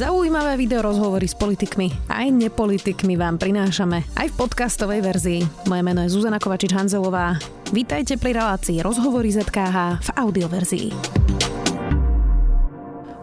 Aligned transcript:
Zaujímavé 0.00 0.56
video 0.56 0.80
rozhovory 0.80 1.28
s 1.28 1.36
politikmi 1.36 1.92
aj 2.08 2.32
nepolitikmi 2.32 3.20
vám 3.20 3.36
prinášame 3.36 4.08
aj 4.16 4.32
v 4.32 4.38
podcastovej 4.40 5.04
verzii. 5.04 5.40
Moje 5.68 5.82
meno 5.84 6.00
je 6.00 6.08
Zuzana 6.08 6.40
Kovačič-Hanzelová. 6.40 7.36
Vítajte 7.68 8.16
pri 8.16 8.32
relácii 8.32 8.80
Rozhovory 8.80 9.28
ZKH 9.28 10.00
v 10.00 10.08
audioverzii. 10.16 10.88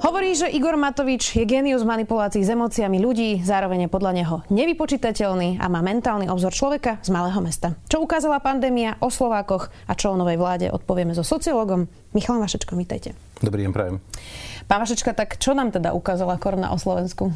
Hovorí, 0.06 0.38
že 0.38 0.54
Igor 0.54 0.78
Matovič 0.78 1.34
je 1.34 1.50
genius 1.50 1.82
manipulácií 1.82 2.46
s 2.46 2.54
emóciami 2.54 3.02
ľudí, 3.02 3.42
zároveň 3.42 3.90
je 3.90 3.94
podľa 3.98 4.12
neho 4.14 4.36
nevypočítateľný 4.54 5.58
a 5.58 5.66
má 5.74 5.82
mentálny 5.82 6.30
obzor 6.30 6.54
človeka 6.54 7.02
z 7.02 7.10
malého 7.10 7.42
mesta. 7.42 7.74
Čo 7.90 8.06
ukázala 8.06 8.38
pandémia 8.38 9.02
o 9.02 9.10
Slovákoch 9.10 9.74
a 9.90 9.98
čo 9.98 10.14
o 10.14 10.20
novej 10.22 10.38
vláde 10.38 10.70
odpovieme 10.70 11.18
so 11.18 11.26
sociológom 11.26 11.90
Michalom 12.14 12.38
Vašečkom. 12.46 12.78
Vítajte. 12.78 13.18
Dobrý 13.42 13.66
deň, 13.66 13.72
prajem. 13.74 13.98
Pán 14.68 14.84
Vašečka, 14.84 15.16
tak 15.16 15.40
čo 15.40 15.56
nám 15.56 15.72
teda 15.72 15.96
ukázala 15.96 16.36
korona 16.36 16.76
o 16.76 16.78
Slovensku? 16.78 17.32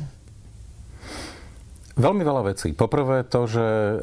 Veľmi 1.96 2.28
veľa 2.28 2.52
vecí. 2.52 2.76
Poprvé 2.76 3.24
to, 3.24 3.48
že 3.48 3.64
e, 3.64 3.96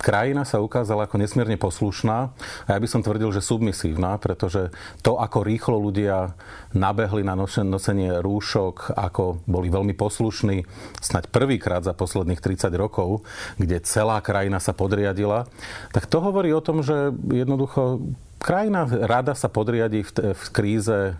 krajina 0.00 0.44
sa 0.44 0.60
ukázala 0.60 1.08
ako 1.08 1.16
nesmierne 1.16 1.60
poslušná 1.60 2.18
a 2.64 2.68
ja 2.72 2.80
by 2.80 2.88
som 2.88 3.00
tvrdil, 3.00 3.32
že 3.32 3.44
submisívna, 3.44 4.20
pretože 4.20 4.68
to, 5.00 5.16
ako 5.16 5.44
rýchlo 5.44 5.76
ľudia 5.80 6.36
nabehli 6.76 7.24
na 7.24 7.36
nosenie 7.36 8.20
rúšok, 8.20 8.96
ako 8.96 9.44
boli 9.44 9.72
veľmi 9.72 9.92
poslušní, 9.92 10.64
snať 11.00 11.28
prvýkrát 11.28 11.84
za 11.84 11.96
posledných 11.96 12.40
30 12.40 12.68
rokov, 12.76 13.24
kde 13.60 13.80
celá 13.84 14.20
krajina 14.24 14.60
sa 14.60 14.72
podriadila, 14.76 15.48
tak 15.92 16.08
to 16.08 16.20
hovorí 16.20 16.52
o 16.52 16.64
tom, 16.64 16.80
že 16.84 17.12
jednoducho 17.32 18.00
krajina 18.40 18.88
rada 18.88 19.36
sa 19.36 19.52
podriadi 19.52 20.00
v, 20.00 20.32
v 20.32 20.44
kríze 20.48 21.16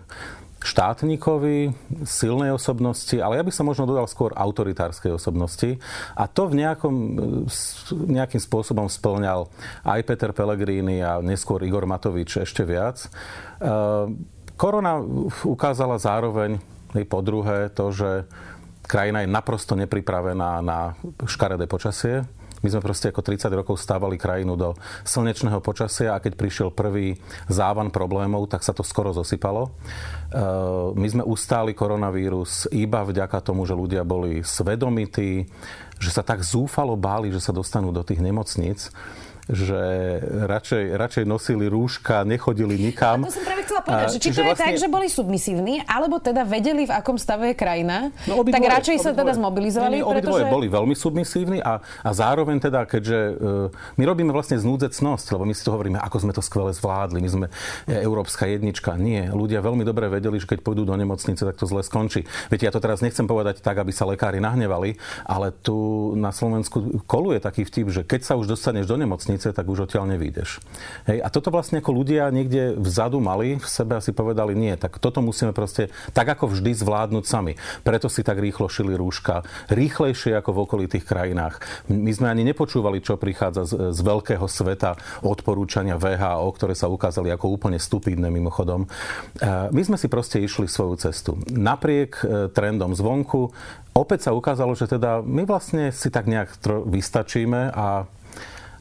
štátnikovi, 0.61 1.73
silnej 2.05 2.53
osobnosti, 2.53 3.17
ale 3.17 3.41
ja 3.41 3.45
by 3.45 3.53
som 3.53 3.65
možno 3.65 3.89
dodal 3.89 4.05
skôr 4.05 4.37
autoritárskej 4.37 5.17
osobnosti. 5.17 5.81
A 6.13 6.29
to 6.29 6.53
v 6.53 6.61
nejakom, 6.61 6.95
nejakým 7.91 8.41
spôsobom 8.41 8.85
splňal 8.85 9.49
aj 9.89 10.01
Peter 10.05 10.31
Pellegrini 10.37 11.01
a 11.01 11.25
neskôr 11.25 11.65
Igor 11.65 11.89
Matovič 11.89 12.45
ešte 12.45 12.69
viac. 12.69 13.01
E, 13.01 13.09
korona 14.61 15.01
ukázala 15.49 15.97
zároveň 15.97 16.61
po 17.09 17.25
druhé 17.25 17.73
to, 17.73 17.89
že 17.89 18.29
krajina 18.85 19.25
je 19.25 19.33
naprosto 19.33 19.73
nepripravená 19.79 20.61
na 20.61 20.93
škaredé 21.25 21.65
počasie 21.65 22.29
my 22.61 22.69
sme 22.69 22.85
proste 22.85 23.09
ako 23.09 23.25
30 23.25 23.61
rokov 23.65 23.81
stávali 23.81 24.21
krajinu 24.21 24.57
do 24.57 24.77
slnečného 25.09 25.65
počasia 25.65 26.13
a 26.17 26.23
keď 26.23 26.33
prišiel 26.37 26.69
prvý 26.69 27.17
závan 27.49 27.89
problémov, 27.89 28.53
tak 28.53 28.61
sa 28.61 28.77
to 28.77 28.85
skoro 28.85 29.17
zosypalo. 29.17 29.69
E, 29.69 29.71
my 30.93 31.07
sme 31.09 31.23
ustáli 31.25 31.73
koronavírus 31.73 32.69
iba 32.69 33.01
vďaka 33.01 33.41
tomu, 33.41 33.65
že 33.65 33.73
ľudia 33.73 34.05
boli 34.05 34.45
svedomití, 34.45 35.49
že 36.01 36.11
sa 36.13 36.21
tak 36.21 36.45
zúfalo 36.45 36.97
báli, 37.01 37.33
že 37.33 37.41
sa 37.41 37.57
dostanú 37.57 37.93
do 37.93 38.05
tých 38.05 38.21
nemocníc 38.21 38.93
že 39.51 39.83
radšej, 40.47 40.85
radšej 40.95 41.25
nosili 41.27 41.67
rúška, 41.67 42.23
nechodili 42.23 42.79
nikam. 42.79 43.27
A 43.27 43.31
to 43.31 43.35
som 43.35 43.45
práve 43.45 43.63
chcela 43.67 43.83
povedať, 43.83 44.07
a, 44.07 44.13
že 44.15 44.19
či 44.23 44.31
to 44.31 44.41
je 44.41 44.47
vlastne... 44.47 44.65
tak, 44.65 44.75
že 44.79 44.89
boli 44.89 45.07
submisívni, 45.11 45.75
alebo 45.85 46.23
teda 46.23 46.47
vedeli, 46.47 46.87
v 46.87 46.93
akom 46.95 47.19
stave 47.19 47.53
je 47.53 47.55
krajina, 47.59 48.15
no, 48.31 48.41
obidvoje, 48.41 48.63
tak 48.63 48.75
radšej 48.81 48.97
obidvoje. 48.97 49.15
sa 49.15 49.19
teda 49.19 49.33
zmobilizovali. 49.35 49.97
Nie, 49.99 50.03
nie, 50.03 50.07
obidvoje 50.07 50.45
pretože... 50.47 50.55
boli 50.55 50.67
veľmi 50.71 50.95
submisívni 50.95 51.59
a, 51.59 51.83
a 51.83 52.11
zároveň 52.15 52.57
teda, 52.63 52.87
keďže 52.87 53.19
uh, 53.19 53.99
my 53.99 54.05
robíme 54.07 54.31
vlastne 54.31 54.57
znúdzecnosť, 54.63 55.27
lebo 55.35 55.45
my 55.49 55.55
si 55.55 55.63
to 55.67 55.71
hovoríme, 55.75 55.99
ako 55.99 56.17
sme 56.23 56.33
to 56.33 56.43
skvele 56.45 56.71
zvládli, 56.71 57.19
my 57.19 57.31
sme 57.31 57.47
e, 57.91 57.95
európska 58.01 58.47
jednička. 58.47 58.95
Nie, 58.95 59.35
ľudia 59.35 59.59
veľmi 59.65 59.83
dobre 59.83 60.07
vedeli, 60.07 60.39
že 60.39 60.47
keď 60.47 60.63
pôjdu 60.63 60.87
do 60.87 60.95
nemocnice, 60.95 61.43
tak 61.43 61.57
to 61.59 61.67
zle 61.67 61.83
skončí. 61.83 62.23
Viete, 62.53 62.69
ja 62.69 62.73
to 62.75 62.79
teraz 62.79 63.03
nechcem 63.03 63.27
povedať 63.27 63.65
tak, 63.65 63.83
aby 63.83 63.91
sa 63.91 64.07
lekári 64.07 64.39
nahnevali, 64.39 64.95
ale 65.27 65.51
tu 65.51 66.13
na 66.15 66.31
Slovensku 66.31 67.03
koluje 67.09 67.43
taký 67.43 67.67
vtip, 67.67 67.89
že 67.91 68.03
keď 68.07 68.21
sa 68.23 68.35
už 68.37 68.53
dostaneš 68.53 68.87
do 68.87 68.97
nemocnice, 69.01 69.40
hranice, 69.41 69.57
tak 69.57 69.65
už 69.65 69.89
odtiaľ 69.89 70.05
nevídeš. 70.05 70.61
Hej, 71.09 71.25
a 71.25 71.29
toto 71.33 71.49
vlastne 71.49 71.81
ako 71.81 71.97
ľudia 71.97 72.29
niekde 72.29 72.77
vzadu 72.77 73.25
mali 73.25 73.57
v 73.57 73.65
sebe 73.65 73.97
a 73.97 74.05
si 74.05 74.13
povedali, 74.13 74.53
nie, 74.53 74.77
tak 74.77 75.01
toto 75.01 75.25
musíme 75.25 75.57
proste 75.57 75.89
tak 76.13 76.29
ako 76.29 76.53
vždy 76.53 76.77
zvládnuť 76.77 77.25
sami. 77.25 77.57
Preto 77.81 78.13
si 78.13 78.21
tak 78.21 78.37
rýchlo 78.37 78.69
šili 78.69 78.93
rúška, 78.93 79.41
rýchlejšie 79.73 80.37
ako 80.37 80.51
v 80.53 80.63
okolitých 80.69 81.09
krajinách. 81.09 81.89
My 81.89 82.13
sme 82.13 82.29
ani 82.29 82.45
nepočúvali, 82.45 83.01
čo 83.01 83.17
prichádza 83.17 83.65
z, 83.65 83.73
z 83.97 84.01
veľkého 84.05 84.45
sveta 84.45 85.01
odporúčania 85.25 85.97
VHO, 85.97 86.53
ktoré 86.53 86.77
sa 86.77 86.93
ukázali 86.93 87.33
ako 87.33 87.57
úplne 87.57 87.81
stupidné 87.81 88.29
mimochodom. 88.29 88.85
E, 88.85 88.89
my 89.73 89.83
sme 89.83 89.97
si 89.97 90.13
proste 90.13 90.37
išli 90.43 90.69
svoju 90.69 91.01
cestu. 91.01 91.41
Napriek 91.49 92.21
e, 92.21 92.25
trendom 92.53 92.93
zvonku, 92.93 93.49
opäť 93.97 94.29
sa 94.29 94.37
ukázalo, 94.37 94.77
že 94.77 94.91
teda 94.91 95.25
my 95.25 95.49
vlastne 95.49 95.89
si 95.95 96.13
tak 96.13 96.29
nejak 96.29 96.61
vystačíme 96.91 97.73
a 97.73 98.05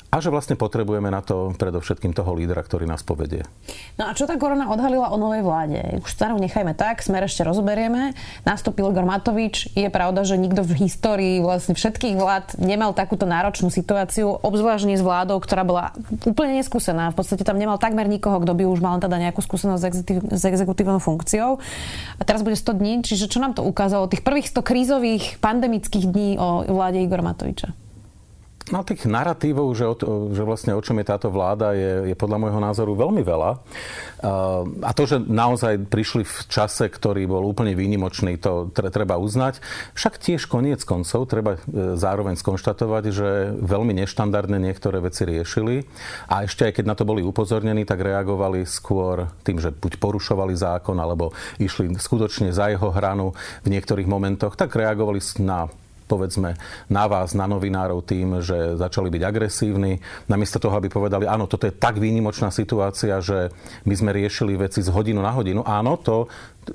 a 0.10 0.18
že 0.18 0.34
vlastne 0.34 0.58
potrebujeme 0.58 1.14
na 1.14 1.22
to 1.22 1.54
predovšetkým 1.54 2.18
toho 2.18 2.34
lídra, 2.34 2.66
ktorý 2.66 2.90
nás 2.90 3.06
povedie. 3.06 3.46
No 4.02 4.10
a 4.10 4.18
čo 4.18 4.26
tá 4.26 4.42
korona 4.42 4.74
odhalila 4.74 5.14
o 5.14 5.22
novej 5.22 5.46
vláde? 5.46 6.02
Už 6.02 6.10
starú 6.10 6.42
nechajme 6.42 6.74
tak, 6.74 7.06
smer 7.06 7.30
ešte 7.30 7.46
rozoberieme. 7.46 8.18
Nastúpil 8.42 8.90
Igor 8.90 9.06
Matovič. 9.06 9.70
Je 9.78 9.86
pravda, 9.94 10.26
že 10.26 10.42
nikto 10.42 10.66
v 10.66 10.82
histórii 10.82 11.38
vlastne 11.38 11.78
všetkých 11.78 12.18
vlád 12.18 12.58
nemal 12.58 12.98
takúto 12.98 13.30
náročnú 13.30 13.70
situáciu, 13.70 14.34
obzvlášť 14.42 14.98
s 14.98 15.06
vládou, 15.06 15.38
ktorá 15.38 15.62
bola 15.62 15.94
úplne 16.26 16.58
neskúsená. 16.58 17.14
V 17.14 17.22
podstate 17.22 17.46
tam 17.46 17.62
nemal 17.62 17.78
takmer 17.78 18.10
nikoho, 18.10 18.42
kto 18.42 18.58
by 18.58 18.66
už 18.66 18.82
mal 18.82 18.98
teda 18.98 19.22
nejakú 19.22 19.46
skúsenosť 19.46 20.10
s 20.34 20.44
exekutívnou 20.44 20.98
funkciou. 20.98 21.62
A 22.18 22.22
teraz 22.26 22.42
bude 22.42 22.58
100 22.58 22.80
dní, 22.82 22.94
čiže 23.06 23.30
čo 23.30 23.38
nám 23.38 23.54
to 23.54 23.62
ukázalo? 23.62 24.10
Tých 24.10 24.26
prvých 24.26 24.50
100 24.50 24.66
krízových 24.66 25.38
pandemických 25.38 26.06
dní 26.10 26.42
o 26.42 26.66
vláde 26.66 26.98
Igora 26.98 27.22
Matoviča. 27.22 27.89
No 28.70 28.86
tých 28.86 29.10
narratívov, 29.10 29.74
že, 29.74 29.86
o, 29.90 29.96
že 30.30 30.46
vlastne 30.46 30.78
o 30.78 30.82
čom 30.82 31.02
je 31.02 31.10
táto 31.10 31.34
vláda, 31.34 31.74
je, 31.74 32.14
je 32.14 32.16
podľa 32.18 32.38
môjho 32.38 32.62
názoru 32.62 32.94
veľmi 32.94 33.26
veľa. 33.26 33.52
A 34.86 34.92
to, 34.94 35.04
že 35.10 35.18
naozaj 35.26 35.90
prišli 35.90 36.22
v 36.22 36.38
čase, 36.52 36.86
ktorý 36.86 37.26
bol 37.26 37.42
úplne 37.50 37.74
výnimočný, 37.74 38.38
to 38.38 38.70
treba 38.70 39.18
uznať. 39.18 39.64
Však 39.98 40.22
tiež 40.22 40.46
koniec 40.46 40.86
koncov 40.86 41.26
treba 41.26 41.58
e, 41.58 41.96
zároveň 41.98 42.38
skonštatovať, 42.38 43.04
že 43.10 43.30
veľmi 43.58 43.96
neštandardne 44.04 44.62
niektoré 44.62 45.02
veci 45.02 45.26
riešili. 45.26 45.88
A 46.30 46.46
ešte 46.46 46.70
aj 46.70 46.82
keď 46.82 46.86
na 46.86 46.96
to 47.00 47.08
boli 47.08 47.26
upozornení, 47.26 47.88
tak 47.88 48.06
reagovali 48.06 48.68
skôr 48.70 49.32
tým, 49.42 49.58
že 49.58 49.74
buď 49.74 49.98
porušovali 49.98 50.54
zákon, 50.54 51.00
alebo 51.00 51.34
išli 51.58 51.96
skutočne 51.96 52.54
za 52.54 52.70
jeho 52.70 52.92
hranu 52.94 53.34
v 53.66 53.68
niektorých 53.72 54.06
momentoch, 54.06 54.54
tak 54.54 54.76
reagovali 54.76 55.24
na 55.42 55.72
povedzme 56.10 56.58
na 56.90 57.06
vás, 57.06 57.38
na 57.38 57.46
novinárov 57.46 58.02
tým, 58.02 58.42
že 58.42 58.74
začali 58.74 59.14
byť 59.14 59.22
agresívni. 59.22 60.02
Namiesto 60.26 60.58
toho, 60.58 60.74
aby 60.74 60.90
povedali, 60.90 61.30
áno, 61.30 61.46
toto 61.46 61.70
je 61.70 61.78
tak 61.78 62.02
výnimočná 62.02 62.50
situácia, 62.50 63.22
že 63.22 63.54
my 63.86 63.94
sme 63.94 64.10
riešili 64.10 64.58
veci 64.58 64.82
z 64.82 64.90
hodinu 64.90 65.22
na 65.22 65.30
hodinu. 65.30 65.62
Áno, 65.62 66.02
to 66.02 66.26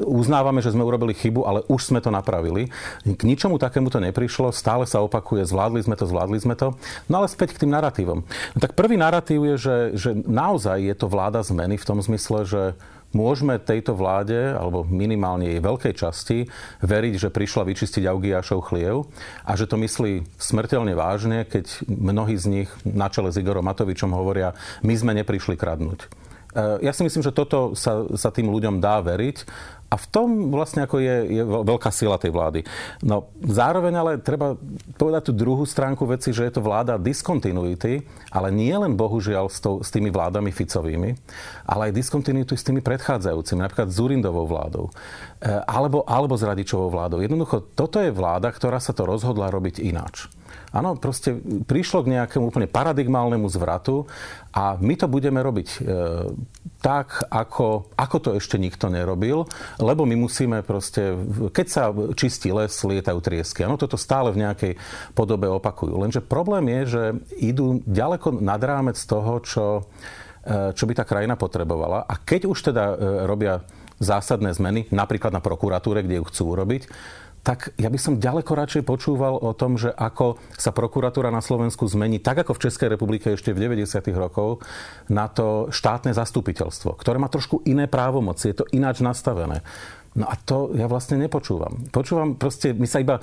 uznávame, 0.01 0.63
že 0.63 0.75
sme 0.75 0.87
urobili 0.87 1.15
chybu, 1.15 1.47
ale 1.47 1.61
už 1.71 1.91
sme 1.91 2.03
to 2.03 2.11
napravili. 2.11 2.71
K 3.05 3.23
ničomu 3.23 3.59
takému 3.59 3.91
to 3.91 4.03
neprišlo, 4.03 4.51
stále 4.51 4.87
sa 4.89 5.03
opakuje, 5.03 5.47
zvládli 5.47 5.83
sme 5.83 5.95
to, 5.95 6.07
zvládli 6.07 6.39
sme 6.39 6.55
to. 6.59 6.75
No 7.07 7.23
ale 7.23 7.31
späť 7.31 7.55
k 7.55 7.67
tým 7.67 7.75
narratívom. 7.75 8.23
No 8.27 8.59
tak 8.59 8.75
prvý 8.75 8.99
narratív 8.99 9.55
je, 9.55 9.57
že, 9.59 9.77
že 9.95 10.11
naozaj 10.15 10.83
je 10.83 10.95
to 10.95 11.07
vláda 11.07 11.43
zmeny 11.43 11.79
v 11.79 11.87
tom 11.87 11.99
zmysle, 12.03 12.47
že 12.47 12.63
môžeme 13.15 13.57
tejto 13.63 13.95
vláde, 13.95 14.53
alebo 14.53 14.85
minimálne 14.85 15.49
jej 15.49 15.61
veľkej 15.63 15.95
časti, 15.95 16.39
veriť, 16.83 17.15
že 17.17 17.33
prišla 17.33 17.63
vyčistiť 17.65 18.05
Augiašov 18.05 18.61
chliev 18.67 19.09
a 19.47 19.55
že 19.55 19.71
to 19.71 19.79
myslí 19.79 20.27
smrteľne 20.37 20.93
vážne, 20.99 21.47
keď 21.47 21.87
mnohí 21.89 22.35
z 22.35 22.47
nich 22.51 22.71
na 22.83 23.09
čele 23.09 23.31
s 23.31 23.39
Igorom 23.39 23.65
Matovičom 23.65 24.13
hovoria, 24.13 24.53
my 24.83 24.95
sme 24.99 25.17
neprišli 25.17 25.55
kradnúť. 25.55 26.05
E, 26.05 26.07
ja 26.83 26.93
si 26.95 27.03
myslím, 27.07 27.23
že 27.23 27.35
toto 27.35 27.79
sa, 27.79 28.07
sa 28.19 28.35
tým 28.35 28.51
ľuďom 28.51 28.83
dá 28.83 28.99
veriť 29.01 29.47
a 29.95 29.97
v 29.97 30.07
tom 30.11 30.51
vlastne 30.51 30.83
ako 30.83 30.99
je, 30.99 31.17
je 31.39 31.43
veľká 31.47 31.95
sila 31.95 32.19
tej 32.19 32.35
vlády. 32.35 32.67
No 33.07 33.31
zároveň 33.47 33.95
ale 33.95 34.13
treba 34.19 34.59
povedať 34.99 35.31
tú 35.31 35.33
druhú 35.39 35.63
stránku 35.63 36.03
veci, 36.11 36.35
že 36.35 36.51
je 36.51 36.59
to 36.59 36.67
vláda 36.67 36.99
diskontinuity, 36.99 38.03
ale 38.35 38.51
nie 38.51 38.75
len 38.75 38.99
bohužiaľ 38.99 39.47
s, 39.47 39.63
to, 39.63 39.79
s 39.87 39.95
tými 39.95 40.11
vládami 40.11 40.51
Ficovými, 40.51 41.15
ale 41.71 41.95
aj 41.95 41.97
diskontinuity 42.03 42.59
s 42.59 42.67
tými 42.67 42.83
predchádzajúcimi, 42.83 43.63
napríklad 43.63 43.87
s 43.87 43.95
Zurindovou 43.95 44.51
vládou 44.51 44.91
e, 45.39 45.63
alebo, 45.63 46.03
alebo 46.03 46.35
s 46.35 46.43
Radičovou 46.43 46.91
vládou. 46.91 47.23
Jednoducho, 47.23 47.63
toto 47.79 48.03
je 48.03 48.11
vláda, 48.11 48.51
ktorá 48.51 48.83
sa 48.83 48.91
to 48.91 49.07
rozhodla 49.07 49.47
robiť 49.55 49.79
ináč. 49.79 50.27
Áno, 50.75 50.99
proste 50.99 51.39
prišlo 51.71 52.03
k 52.03 52.19
nejakému 52.19 52.51
úplne 52.51 52.67
paradigmálnemu 52.67 53.47
zvratu 53.47 54.11
a 54.51 54.75
my 54.75 54.99
to 54.99 55.07
budeme 55.07 55.39
robiť 55.39 55.69
e, 55.71 55.79
tak, 56.83 57.31
ako, 57.31 57.95
ako 57.95 58.17
to 58.19 58.31
ešte 58.35 58.59
nikto 58.59 58.91
nerobil, 58.91 59.47
lebo 59.79 60.03
my 60.03 60.19
musíme 60.19 60.67
proste, 60.67 61.15
keď 61.55 61.67
sa 61.71 61.95
čistí 62.19 62.51
les, 62.51 62.75
lietajú 62.75 63.19
triesky. 63.23 63.63
Áno, 63.63 63.79
toto 63.79 63.95
stále 63.95 64.35
v 64.35 64.43
nejakej 64.43 64.73
podobe 65.15 65.47
opakujú. 65.47 65.95
Lenže 65.95 66.19
problém 66.19 66.67
je, 66.83 66.99
že 66.99 67.03
idú 67.39 67.79
ďaleko 67.87 68.43
nad 68.43 68.59
rámec 68.59 68.99
toho, 68.99 69.39
čo, 69.47 69.67
e, 70.43 70.75
čo 70.75 70.91
by 70.91 70.93
tá 70.99 71.07
krajina 71.07 71.39
potrebovala. 71.39 72.03
A 72.03 72.19
keď 72.19 72.51
už 72.51 72.75
teda 72.75 72.85
e, 72.91 72.95
robia 73.31 73.63
zásadné 74.03 74.51
zmeny, 74.51 74.91
napríklad 74.91 75.31
na 75.31 75.39
prokuratúre, 75.39 76.03
kde 76.03 76.19
ju 76.19 76.25
chcú 76.27 76.43
urobiť, 76.59 76.91
tak 77.45 77.77
ja 77.77 77.93
by 77.93 77.99
som 78.01 78.17
ďaleko 78.17 78.57
radšej 78.57 78.83
počúval 78.89 79.37
o 79.37 79.53
tom, 79.53 79.77
že 79.77 79.93
ako 79.93 80.41
sa 80.57 80.73
prokuratúra 80.73 81.29
na 81.29 81.45
Slovensku 81.45 81.85
zmení, 81.85 82.17
tak 82.17 82.41
ako 82.41 82.57
v 82.57 82.63
Českej 82.67 82.89
republike 82.97 83.37
ešte 83.37 83.53
v 83.53 83.69
90. 83.69 84.01
rokov, 84.17 84.65
na 85.13 85.29
to 85.29 85.69
štátne 85.69 86.17
zastupiteľstvo, 86.17 86.97
ktoré 86.97 87.21
má 87.21 87.29
trošku 87.29 87.61
iné 87.69 87.85
právomoci, 87.85 88.49
je 88.51 88.65
to 88.65 88.71
ináč 88.73 89.05
nastavené. 89.05 89.61
No 90.15 90.31
a 90.31 90.39
to 90.39 90.73
ja 90.79 90.87
vlastne 90.87 91.19
nepočúvam. 91.19 91.91
Počúvam 91.91 92.39
proste, 92.39 92.71
my 92.71 92.87
sa 92.87 93.03
iba 93.03 93.21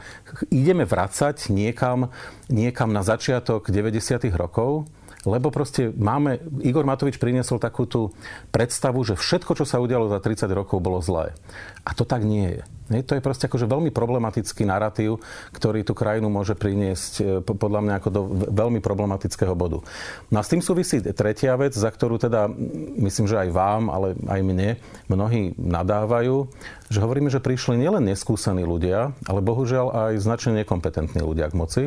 ideme 0.52 0.84
vracať 0.84 1.50
niekam, 1.50 2.12
niekam 2.52 2.92
na 2.92 3.02
začiatok 3.02 3.72
90. 3.72 4.28
rokov, 4.36 4.86
lebo 5.22 5.54
proste 5.54 5.94
máme, 5.94 6.42
Igor 6.66 6.82
Matovič 6.82 7.22
priniesol 7.22 7.62
takú 7.62 7.86
tú 7.86 8.10
predstavu, 8.50 9.06
že 9.06 9.14
všetko, 9.14 9.54
čo 9.54 9.66
sa 9.70 9.78
udialo 9.78 10.10
za 10.10 10.18
30 10.18 10.50
rokov, 10.50 10.82
bolo 10.82 10.98
zlé. 10.98 11.38
A 11.82 11.98
to 11.98 12.06
tak 12.06 12.22
nie 12.22 12.62
je. 12.62 12.64
Nie, 12.92 13.08
to 13.08 13.16
je 13.16 13.24
proste 13.24 13.48
akože 13.48 13.72
veľmi 13.72 13.88
problematický 13.96 14.68
narratív, 14.68 15.24
ktorý 15.56 15.88
tú 15.88 15.96
krajinu 15.96 16.28
môže 16.28 16.60
priniesť 16.60 17.14
e, 17.24 17.24
podľa 17.40 17.80
mňa 17.88 17.94
ako 18.04 18.10
do 18.12 18.22
veľmi 18.52 18.84
problematického 18.84 19.56
bodu. 19.56 19.80
No 20.28 20.36
a 20.36 20.44
s 20.44 20.52
tým 20.52 20.60
súvisí 20.60 21.00
tretia 21.00 21.56
vec, 21.56 21.72
za 21.72 21.88
ktorú 21.88 22.20
teda 22.20 22.52
myslím, 23.00 23.32
že 23.32 23.48
aj 23.48 23.50
vám, 23.56 23.88
ale 23.88 24.20
aj 24.28 24.42
mne 24.44 24.70
mnohí 25.08 25.56
nadávajú, 25.56 26.52
že 26.92 27.00
hovoríme, 27.00 27.32
že 27.32 27.40
prišli 27.40 27.80
nielen 27.80 28.04
neskúsení 28.12 28.68
ľudia, 28.68 29.16
ale 29.24 29.40
bohužiaľ 29.40 30.12
aj 30.12 30.14
značne 30.20 30.60
nekompetentní 30.60 31.24
ľudia 31.24 31.48
k 31.48 31.56
moci. 31.56 31.84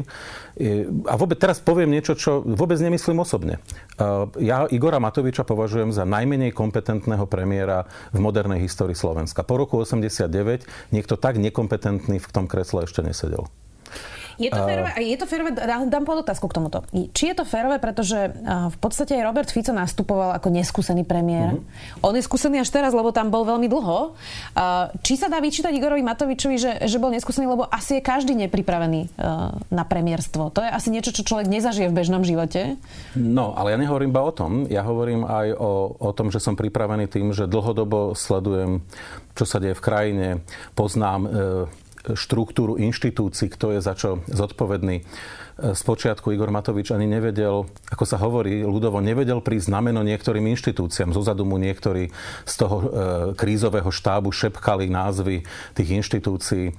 A 1.04 1.14
vôbec 1.20 1.36
teraz 1.36 1.60
poviem 1.60 1.92
niečo, 1.92 2.16
čo 2.16 2.40
vôbec 2.40 2.80
nemyslím 2.80 3.20
osobne. 3.20 3.60
Ja 4.40 4.64
Igora 4.72 4.96
Matoviča 4.96 5.44
považujem 5.44 5.92
za 5.92 6.08
najmenej 6.08 6.56
kompetentného 6.56 7.28
premiéra 7.28 7.84
v 8.16 8.18
modernej 8.24 8.64
histórii 8.64 8.96
Slovenska. 8.96 9.44
Po 9.44 9.60
roku 9.60 9.83
89 9.84 10.64
niekto 10.90 11.14
tak 11.20 11.36
nekompetentný 11.36 12.18
v 12.18 12.28
tom 12.32 12.48
kresle 12.48 12.88
ešte 12.88 13.04
nesedel. 13.04 13.46
Je 14.38 14.50
to 14.50 14.60
férové, 14.62 14.90
uh, 14.90 15.00
je 15.00 15.16
to 15.16 15.26
férové, 15.26 15.50
dám 15.88 16.04
podotázku 16.04 16.46
k 16.50 16.56
tomuto. 16.56 16.78
Či 16.92 17.32
je 17.32 17.36
to 17.36 17.44
férové, 17.46 17.78
pretože 17.78 18.34
v 18.44 18.78
podstate 18.82 19.16
aj 19.18 19.22
Robert 19.24 19.50
Fico 19.50 19.72
nastupoval 19.72 20.36
ako 20.36 20.48
neskúsený 20.52 21.06
premiér. 21.06 21.56
Uh-huh. 21.56 22.10
On 22.10 22.14
je 22.14 22.22
skúsený 22.22 22.60
až 22.62 22.70
teraz, 22.70 22.92
lebo 22.92 23.14
tam 23.14 23.30
bol 23.30 23.46
veľmi 23.46 23.66
dlho. 23.70 24.16
Či 25.00 25.14
sa 25.16 25.30
dá 25.30 25.38
vyčítať 25.38 25.72
Igorovi 25.74 26.02
Matovičovi, 26.02 26.56
že, 26.56 26.72
že 26.84 26.96
bol 27.02 27.12
neskúsený, 27.14 27.46
lebo 27.48 27.66
asi 27.68 27.98
je 27.98 28.02
každý 28.02 28.34
nepripravený 28.34 29.16
na 29.70 29.84
premiérstvo. 29.84 30.50
To 30.54 30.60
je 30.60 30.70
asi 30.70 30.88
niečo, 30.90 31.14
čo 31.14 31.26
človek 31.26 31.48
nezažije 31.48 31.90
v 31.90 31.96
bežnom 31.96 32.22
živote. 32.26 32.76
No, 33.14 33.54
ale 33.54 33.74
ja 33.74 33.78
nehovorím 33.80 34.10
iba 34.10 34.22
o 34.24 34.32
tom. 34.34 34.66
Ja 34.68 34.84
hovorím 34.84 35.24
aj 35.24 35.56
o, 35.56 35.94
o 35.98 36.10
tom, 36.12 36.28
že 36.30 36.42
som 36.42 36.58
pripravený 36.58 37.08
tým, 37.08 37.32
že 37.32 37.50
dlhodobo 37.50 38.14
sledujem, 38.16 38.84
čo 39.34 39.44
sa 39.46 39.58
deje 39.58 39.74
v 39.74 39.84
krajine, 39.84 40.28
poznám 40.78 41.20
e, 41.26 41.28
štruktúru 42.12 42.76
inštitúcií, 42.76 43.48
kto 43.48 43.72
je 43.72 43.80
za 43.80 43.96
čo 43.96 44.20
zodpovedný. 44.28 45.08
Spočiatku 45.54 46.34
Igor 46.34 46.50
Matovič 46.50 46.90
ani 46.90 47.06
nevedel, 47.06 47.64
ako 47.88 48.04
sa 48.04 48.18
hovorí, 48.18 48.66
ľudovo 48.66 48.98
nevedel 48.98 49.38
prísť 49.38 49.70
znameno 49.70 50.02
niektorým 50.02 50.42
inštitúciám. 50.50 51.14
Zozadu 51.14 51.46
mu 51.46 51.62
niektorí 51.62 52.10
z 52.42 52.54
toho 52.58 52.76
e, 52.82 52.86
krízového 53.38 53.86
štábu 53.86 54.34
šepkali 54.34 54.90
názvy 54.90 55.46
tých 55.78 55.88
inštitúcií 56.02 56.74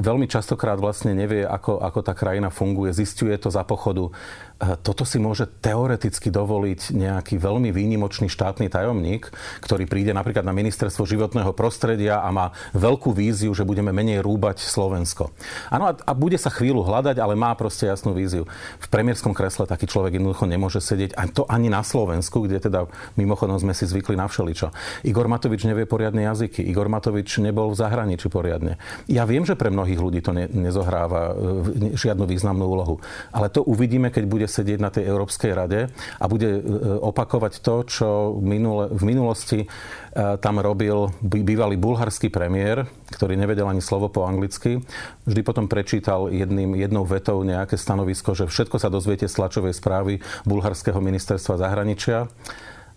veľmi 0.00 0.30
častokrát 0.30 0.78
vlastne 0.78 1.12
nevie, 1.12 1.42
ako, 1.42 1.82
ako 1.82 2.00
tá 2.00 2.14
krajina 2.14 2.48
funguje, 2.48 2.94
zistuje 2.94 3.34
to 3.36 3.50
za 3.50 3.66
pochodu. 3.66 4.08
Toto 4.54 5.02
si 5.02 5.18
môže 5.18 5.50
teoreticky 5.60 6.30
dovoliť 6.30 6.94
nejaký 6.94 7.42
veľmi 7.42 7.74
výnimočný 7.74 8.30
štátny 8.30 8.70
tajomník, 8.70 9.28
ktorý 9.60 9.84
príde 9.84 10.14
napríklad 10.14 10.46
na 10.46 10.54
ministerstvo 10.54 11.02
životného 11.04 11.50
prostredia 11.52 12.22
a 12.22 12.30
má 12.30 12.54
veľkú 12.72 13.10
víziu, 13.10 13.50
že 13.52 13.66
budeme 13.66 13.90
menej 13.90 14.22
rúbať 14.22 14.62
Slovensko. 14.62 15.34
Áno, 15.68 15.90
a, 15.90 15.92
a 15.98 16.12
bude 16.14 16.38
sa 16.38 16.54
chvíľu 16.54 16.86
hľadať, 16.86 17.18
ale 17.18 17.34
má 17.36 17.52
proste 17.58 17.90
jasnú 17.90 18.14
víziu. 18.14 18.48
V 18.78 18.86
premiérskom 18.88 19.34
kresle 19.34 19.66
taký 19.66 19.90
človek 19.90 20.16
jednoducho 20.16 20.46
nemôže 20.46 20.78
sedieť, 20.78 21.18
a 21.18 21.26
to 21.28 21.44
ani 21.50 21.68
na 21.68 21.82
Slovensku, 21.82 22.46
kde 22.46 22.62
teda 22.62 22.86
mimochodom 23.18 23.58
sme 23.58 23.74
si 23.76 23.84
zvykli 23.90 24.14
na 24.14 24.30
všeličo. 24.30 24.70
Igor 25.02 25.26
Matovič 25.28 25.66
nevie 25.66 25.84
poriadne 25.84 26.24
jazyky, 26.30 26.62
Igor 26.62 26.86
Matovič 26.86 27.42
nebol 27.42 27.74
v 27.74 27.76
zahraničí 27.82 28.30
poriadne. 28.30 28.78
Ja 29.10 29.26
viem, 29.26 29.44
že 29.44 29.58
pre 29.58 29.68
mnohých 29.68 30.00
ľudí 30.00 30.22
to 30.24 30.30
ne, 30.30 30.48
nezohráva 30.48 31.34
e, 31.34 31.92
žiadnu 31.98 32.24
významnú 32.24 32.64
úlohu. 32.64 33.02
Ale 33.34 33.50
to 33.50 33.60
uvidíme, 33.66 34.08
keď 34.08 34.24
bude 34.24 34.46
sedieť 34.54 34.78
na 34.78 34.94
tej 34.94 35.10
Európskej 35.10 35.50
rade 35.50 35.90
a 36.22 36.24
bude 36.30 36.58
e, 36.58 36.60
opakovať 37.02 37.58
to, 37.58 37.74
čo 37.82 38.08
v 38.38 39.02
minulosti 39.02 39.66
e, 39.66 39.66
tam 40.14 40.62
robil 40.62 41.10
bývalý 41.20 41.74
bulharský 41.74 42.30
premiér, 42.30 42.86
ktorý 43.10 43.34
nevedel 43.34 43.66
ani 43.66 43.82
slovo 43.82 44.06
po 44.06 44.22
anglicky. 44.22 44.78
Vždy 45.26 45.40
potom 45.42 45.66
prečítal 45.66 46.30
jedným, 46.30 46.78
jednou 46.78 47.02
vetou 47.02 47.42
nejaké 47.42 47.74
stanovisko, 47.74 48.38
že 48.38 48.46
všetko 48.46 48.78
sa 48.78 48.92
dozviete 48.92 49.26
z 49.26 49.34
tlačovej 49.34 49.74
správy 49.74 50.22
bulharského 50.46 51.02
ministerstva 51.02 51.58
zahraničia. 51.58 52.30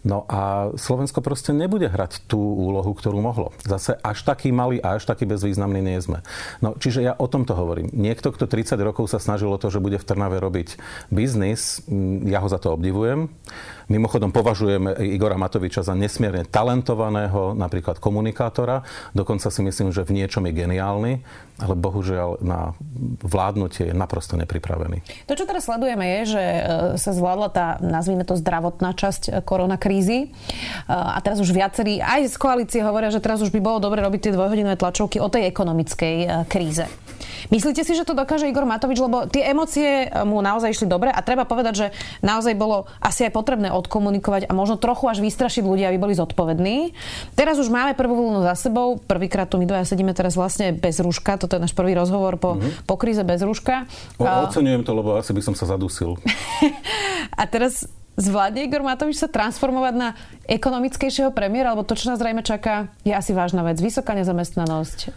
No 0.07 0.23
a 0.31 0.71
Slovensko 0.79 1.19
proste 1.19 1.51
nebude 1.51 1.91
hrať 1.91 2.23
tú 2.31 2.39
úlohu, 2.39 2.95
ktorú 2.95 3.19
mohlo. 3.19 3.51
Zase 3.67 3.99
až 3.99 4.23
taký 4.23 4.55
malý 4.55 4.79
a 4.79 4.95
až 4.95 5.03
taký 5.03 5.27
bezvýznamný 5.27 5.83
nie 5.83 5.99
sme. 5.99 6.23
No, 6.63 6.79
čiže 6.79 7.03
ja 7.03 7.11
o 7.19 7.27
tomto 7.27 7.51
hovorím. 7.51 7.91
Niekto, 7.91 8.31
kto 8.31 8.47
30 8.47 8.79
rokov 8.79 9.11
sa 9.11 9.19
snažil 9.19 9.51
o 9.51 9.59
to, 9.59 9.67
že 9.67 9.83
bude 9.83 9.99
v 9.99 10.07
Trnave 10.07 10.39
robiť 10.39 10.79
biznis, 11.11 11.83
ja 12.23 12.39
ho 12.39 12.47
za 12.47 12.55
to 12.55 12.79
obdivujem. 12.79 13.27
Mimochodom 13.87 14.31
považujem 14.35 14.99
Igora 14.99 15.39
Matoviča 15.39 15.83
za 15.83 15.95
nesmierne 15.95 16.43
talentovaného 16.47 17.55
napríklad 17.55 18.03
komunikátora. 18.03 18.83
Dokonca 19.15 19.47
si 19.47 19.63
myslím, 19.63 19.95
že 19.95 20.03
v 20.03 20.23
niečom 20.23 20.43
je 20.47 20.53
geniálny, 20.55 21.13
ale 21.59 21.73
bohužiaľ 21.75 22.43
na 22.43 22.75
vládnutie 23.23 23.91
je 23.91 23.95
naprosto 23.95 24.35
nepripravený. 24.35 25.27
To, 25.31 25.33
čo 25.39 25.47
teraz 25.47 25.71
sledujeme, 25.71 26.03
je, 26.19 26.35
že 26.35 26.43
e, 26.43 26.61
sa 26.99 27.11
zvládla 27.15 27.49
tá, 27.49 27.67
nazvime 27.79 28.27
to, 28.27 28.35
zdravotná 28.35 28.91
časť 28.91 29.23
e, 29.27 29.31
koronakrízy. 29.41 29.96
E, 30.03 30.27
a 30.89 31.17
teraz 31.23 31.41
už 31.41 31.49
viacerí 31.55 32.03
aj 32.03 32.29
z 32.29 32.35
koalície 32.37 32.81
hovoria, 32.83 33.09
že 33.09 33.23
teraz 33.23 33.41
už 33.41 33.49
by 33.49 33.59
bolo 33.63 33.81
dobre 33.81 34.03
robiť 34.03 34.29
tie 34.29 34.35
dvojhodinové 34.35 34.77
tlačovky 34.77 35.17
o 35.17 35.31
tej 35.31 35.49
ekonomickej 35.49 36.47
kríze. 36.51 36.85
Myslíte 37.47 37.81
si, 37.85 37.93
že 37.95 38.03
to 38.03 38.17
dokáže 38.17 38.49
Igor 38.49 38.67
Matovič, 38.67 38.99
lebo 38.99 39.25
tie 39.29 39.47
emócie 39.49 40.11
mu 40.27 40.43
naozaj 40.43 40.73
išli 40.73 40.87
dobre 40.89 41.09
a 41.09 41.19
treba 41.23 41.47
povedať, 41.47 41.73
že 41.73 41.87
naozaj 42.19 42.53
bolo 42.59 42.89
asi 42.99 43.27
aj 43.27 43.31
potrebné 43.33 43.71
odkomunikovať 43.71 44.49
a 44.49 44.51
možno 44.51 44.75
trochu 44.75 45.07
až 45.07 45.23
vystrašiť 45.23 45.63
ľudia, 45.63 45.89
aby 45.89 45.99
boli 46.01 46.13
zodpovední. 46.17 46.91
Teraz 47.39 47.55
už 47.61 47.71
máme 47.71 47.95
prvú 47.95 48.19
vlnu 48.19 48.41
za 48.43 48.55
sebou. 48.57 48.99
Prvýkrát 48.99 49.47
tu 49.47 49.61
my 49.61 49.65
dvaja 49.65 49.87
sedíme 49.87 50.11
teraz 50.11 50.35
vlastne 50.35 50.75
bez 50.75 50.99
rúška. 50.99 51.39
Toto 51.39 51.55
je 51.55 51.63
náš 51.63 51.73
prvý 51.73 51.95
rozhovor 51.95 52.35
po, 52.35 52.57
mm-hmm. 52.57 52.83
po 52.83 52.95
kríze 52.99 53.23
bez 53.23 53.39
rúška. 53.43 53.87
O, 54.19 54.25
oceňujem 54.27 54.83
to, 54.83 54.91
lebo 54.91 55.15
asi 55.15 55.31
by 55.31 55.41
som 55.43 55.55
sa 55.55 55.69
zadusil. 55.69 56.19
a 57.39 57.43
teraz 57.47 57.87
zvládne 58.17 58.65
Igor 58.65 58.81
Matovič 58.81 59.21
sa 59.21 59.29
transformovať 59.29 59.93
na 59.93 60.09
ekonomickejšieho 60.49 61.31
premiéra, 61.31 61.71
alebo 61.71 61.85
to, 61.85 61.93
čo 61.93 62.09
nás 62.09 62.19
zrejme 62.19 62.41
čaká, 62.41 62.89
je 63.05 63.13
asi 63.13 63.31
vážna 63.31 63.61
vec. 63.61 63.77
Vysoká 63.77 64.17
nezamestnanosť, 64.17 65.13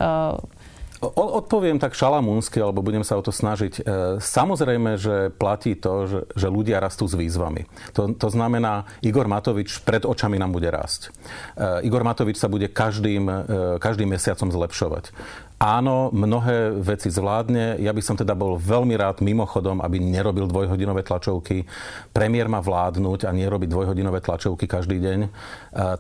Odpoviem 1.01 1.81
tak 1.81 1.97
šalamúnsky, 1.97 2.61
alebo 2.61 2.85
budem 2.85 3.01
sa 3.01 3.17
o 3.17 3.25
to 3.25 3.33
snažiť. 3.33 3.73
E, 3.81 3.83
samozrejme, 4.21 5.01
že 5.01 5.33
platí 5.33 5.73
to, 5.73 6.05
že, 6.05 6.21
že 6.37 6.53
ľudia 6.53 6.77
rastú 6.77 7.09
s 7.09 7.17
výzvami. 7.17 7.65
To, 7.97 8.13
to 8.13 8.29
znamená, 8.29 8.85
Igor 9.01 9.25
Matovič 9.25 9.81
pred 9.81 10.05
očami 10.05 10.37
nám 10.37 10.53
bude 10.53 10.69
rásť. 10.69 11.09
E, 11.57 11.89
Igor 11.89 12.05
Matovič 12.05 12.37
sa 12.37 12.53
bude 12.53 12.69
každým, 12.69 13.33
každým 13.81 14.13
mesiacom 14.13 14.53
zlepšovať. 14.53 15.17
Áno, 15.61 16.09
mnohé 16.09 16.73
veci 16.73 17.13
zvládne. 17.13 17.77
Ja 17.85 17.93
by 17.93 18.01
som 18.01 18.17
teda 18.17 18.33
bol 18.33 18.57
veľmi 18.57 18.97
rád 18.97 19.21
mimochodom, 19.21 19.85
aby 19.85 20.01
nerobil 20.01 20.49
dvojhodinové 20.49 21.05
tlačovky. 21.05 21.69
Premiér 22.17 22.49
má 22.49 22.65
vládnuť 22.65 23.29
a 23.29 23.31
nerobiť 23.37 23.69
dvojhodinové 23.69 24.25
tlačovky 24.25 24.65
každý 24.65 24.97
deň. 25.05 25.19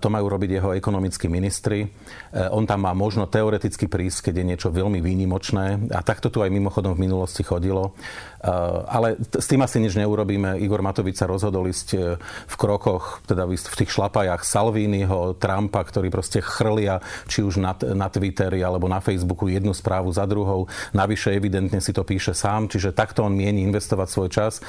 To 0.00 0.08
majú 0.08 0.32
robiť 0.32 0.50
jeho 0.56 0.72
ekonomickí 0.72 1.28
ministri. 1.28 1.92
On 2.56 2.64
tam 2.64 2.88
má 2.88 2.96
možno 2.96 3.28
teoreticky 3.28 3.84
prísť, 3.84 4.32
keď 4.32 4.34
je 4.40 4.48
niečo 4.48 4.68
veľmi 4.72 5.04
výnimočné. 5.04 5.92
A 5.92 6.00
takto 6.00 6.32
tu 6.32 6.40
aj 6.40 6.48
mimochodom 6.48 6.96
v 6.96 7.04
minulosti 7.04 7.44
chodilo. 7.44 7.92
Ale 8.88 9.20
s 9.20 9.47
tým 9.47 9.61
asi 9.61 9.76
nič 9.85 10.00
neurobíme. 10.00 10.56
Igor 10.64 10.80
Matovič 10.80 11.20
sa 11.20 11.28
rozhodol 11.28 11.68
ísť 11.68 11.88
e, 11.92 11.99
v 12.20 12.54
krokoch, 12.56 13.20
teda 13.28 13.44
v 13.44 13.52
tých 13.56 13.92
šlapajách 13.92 14.40
Salviniho, 14.49 15.37
Trumpa, 15.37 15.85
ktorí 15.85 16.09
proste 16.09 16.40
chrlia 16.40 17.04
či 17.28 17.44
už 17.44 17.61
na, 17.61 17.76
na 17.92 18.09
Twitteri 18.09 18.64
alebo 18.64 18.88
na 18.88 19.04
Facebooku 19.04 19.44
jednu 19.52 19.76
správu 19.76 20.09
za 20.09 20.25
druhou. 20.25 20.64
Navyše 20.97 21.37
evidentne 21.37 21.85
si 21.85 21.92
to 21.92 22.00
píše 22.00 22.32
sám, 22.32 22.73
čiže 22.73 22.97
takto 22.97 23.28
on 23.28 23.37
mieni 23.37 23.61
investovať 23.68 24.09
svoj 24.09 24.28
čas. 24.32 24.64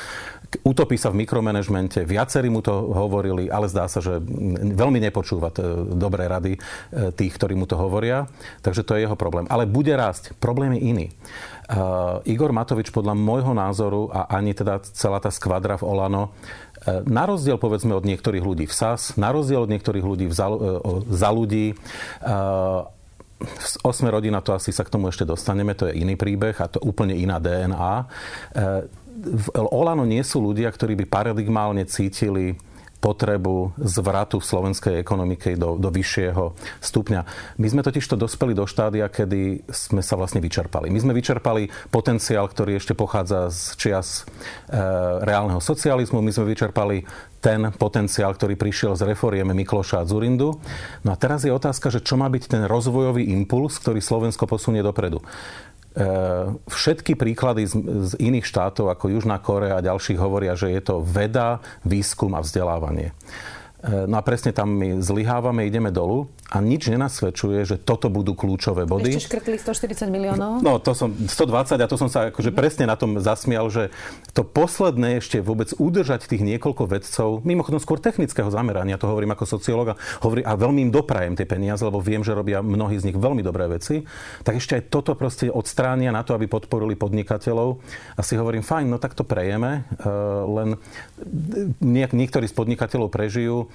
Utopí 0.67 0.99
sa 0.99 1.07
v 1.07 1.23
mikromanagemente, 1.23 2.03
viacerí 2.03 2.51
mu 2.51 2.59
to 2.59 2.75
hovorili, 2.91 3.47
ale 3.47 3.71
zdá 3.71 3.87
sa, 3.87 4.03
že 4.03 4.19
veľmi 4.75 4.99
nepočúva 4.99 5.47
dobré 5.95 6.27
rady 6.27 6.59
tých, 7.15 7.33
ktorí 7.39 7.55
mu 7.55 7.63
to 7.63 7.79
hovoria. 7.79 8.27
Takže 8.59 8.83
to 8.83 8.99
je 8.99 9.07
jeho 9.07 9.15
problém. 9.15 9.47
Ale 9.47 9.63
bude 9.63 9.95
rásť. 9.95 10.35
Problém 10.43 10.75
je 10.75 10.81
iný. 10.91 11.07
Uh, 11.71 12.19
Igor 12.27 12.51
Matovič 12.51 12.91
podľa 12.91 13.15
môjho 13.15 13.55
názoru 13.55 14.11
a 14.11 14.27
ani 14.27 14.51
teda 14.51 14.83
celá 14.91 15.23
tá 15.23 15.31
skvadra 15.31 15.79
v 15.79 15.87
Olano 15.87 16.27
uh, 16.27 16.99
na 17.07 17.23
rozdiel 17.23 17.55
povedzme 17.55 17.95
od 17.95 18.03
niektorých 18.03 18.43
ľudí 18.43 18.67
v 18.67 18.73
SAS, 18.75 19.15
na 19.15 19.31
rozdiel 19.31 19.63
od 19.63 19.71
niektorých 19.71 20.03
ľudí 20.03 20.27
v 20.27 20.35
za, 20.35 20.51
uh, 20.51 20.83
za 21.07 21.31
ľudí, 21.31 21.71
osme 23.87 24.09
rodina, 24.11 24.43
to 24.43 24.51
asi 24.51 24.75
sa 24.75 24.83
k 24.83 24.91
tomu 24.91 25.07
ešte 25.07 25.23
dostaneme, 25.23 25.71
to 25.71 25.87
je 25.87 25.95
iný 25.95 26.19
príbeh 26.19 26.59
a 26.59 26.67
to 26.67 26.83
úplne 26.83 27.15
iná 27.15 27.39
DNA. 27.41 27.93
V 29.21 29.47
Olano 29.57 30.05
nie 30.05 30.21
sú 30.21 30.43
ľudia, 30.43 30.69
ktorí 30.69 30.93
by 30.93 31.05
paradigmálne 31.09 31.87
cítili 31.89 32.53
potrebu 33.01 33.73
zvratu 33.81 34.37
slovenskej 34.37 35.01
ekonomike 35.01 35.57
do, 35.57 35.75
do 35.75 35.89
vyššieho 35.89 36.53
stupňa. 36.79 37.21
My 37.57 37.67
sme 37.67 37.81
totiž 37.81 38.05
to 38.05 38.15
dospeli 38.15 38.53
do 38.53 38.69
štádia, 38.69 39.09
kedy 39.09 39.65
sme 39.73 40.05
sa 40.05 40.13
vlastne 40.13 40.37
vyčerpali. 40.37 40.93
My 40.93 41.01
sme 41.01 41.17
vyčerpali 41.17 41.73
potenciál, 41.89 42.45
ktorý 42.45 42.77
ešte 42.77 42.93
pochádza 42.93 43.49
z 43.49 43.61
čias 43.81 44.07
e, 44.69 44.77
reálneho 45.25 45.57
socializmu. 45.57 46.21
My 46.21 46.29
sme 46.29 46.53
vyčerpali 46.53 47.01
ten 47.41 47.73
potenciál, 47.73 48.37
ktorý 48.37 48.53
prišiel 48.53 48.93
z 48.93 49.09
reforiem 49.09 49.49
Mikloša 49.49 50.05
a 50.05 50.07
Zurindu. 50.07 50.61
No 51.01 51.09
a 51.09 51.17
teraz 51.17 51.41
je 51.41 51.49
otázka, 51.49 51.89
že 51.89 52.05
čo 52.05 52.13
má 52.13 52.29
byť 52.29 52.43
ten 52.45 52.63
rozvojový 52.69 53.33
impuls, 53.33 53.81
ktorý 53.81 53.97
Slovensko 53.97 54.45
posunie 54.45 54.85
dopredu. 54.85 55.25
E, 55.91 56.07
všetky 56.71 57.19
príklady 57.19 57.67
z, 57.67 57.75
iných 58.15 58.47
štátov 58.47 58.95
ako 58.95 59.11
Južná 59.11 59.43
Korea 59.43 59.75
a 59.75 59.83
ďalších 59.83 60.15
hovoria, 60.15 60.55
že 60.55 60.71
je 60.71 60.79
to 60.79 61.03
veda, 61.03 61.59
výskum 61.83 62.31
a 62.31 62.39
vzdelávanie. 62.39 63.11
E, 63.81 64.05
no 64.05 64.15
a 64.17 64.21
presne 64.21 64.53
tam 64.53 64.77
my 64.77 65.01
zlyhávame, 65.01 65.65
ideme 65.65 65.89
dolu 65.89 66.29
a 66.51 66.59
nič 66.59 66.91
nenasvedčuje, 66.91 67.63
že 67.63 67.79
toto 67.79 68.11
budú 68.11 68.35
kľúčové 68.35 68.83
body. 68.83 69.15
Ešte 69.15 69.31
škrtli 69.31 69.57
140 69.57 70.11
miliónov? 70.11 70.59
No, 70.59 70.77
to 70.83 70.91
som 70.91 71.15
120 71.15 71.79
a 71.79 71.87
to 71.87 71.97
som 71.97 72.11
sa 72.11 72.29
akože 72.29 72.51
presne 72.51 72.85
na 72.85 72.99
tom 72.99 73.17
zasmial, 73.23 73.71
že 73.71 73.87
to 74.35 74.43
posledné 74.43 75.23
ešte 75.23 75.39
vôbec 75.39 75.71
udržať 75.79 76.27
tých 76.27 76.43
niekoľko 76.43 76.83
vedcov, 76.91 77.29
mimochodom 77.47 77.79
skôr 77.79 78.03
technického 78.03 78.51
zamerania, 78.51 78.99
to 78.99 79.07
hovorím 79.07 79.31
ako 79.31 79.47
sociológa, 79.47 79.95
hovorím, 80.19 80.43
a 80.43 80.53
veľmi 80.59 80.79
im 80.85 80.91
doprajem 80.91 81.39
tie 81.39 81.47
peniaze, 81.47 81.81
lebo 81.87 82.03
viem, 82.03 82.19
že 82.19 82.35
robia 82.35 82.59
mnohí 82.59 82.99
z 82.99 83.09
nich 83.09 83.17
veľmi 83.17 83.39
dobré 83.41 83.71
veci, 83.71 84.03
tak 84.43 84.59
ešte 84.59 84.77
aj 84.77 84.83
toto 84.91 85.15
proste 85.15 85.47
odstránia 85.47 86.11
na 86.11 86.21
to, 86.27 86.35
aby 86.35 86.51
podporili 86.51 86.99
podnikateľov. 86.99 87.79
A 88.19 88.21
si 88.21 88.35
hovorím, 88.35 88.61
fajn, 88.61 88.91
no 88.91 88.99
tak 88.99 89.15
to 89.15 89.23
prejeme, 89.23 89.87
e, 90.03 90.11
len 90.51 90.75
niektorí 92.11 92.43
z 92.45 92.55
podnikateľov 92.59 93.07
prežijú, 93.07 93.57
e, 93.63 93.70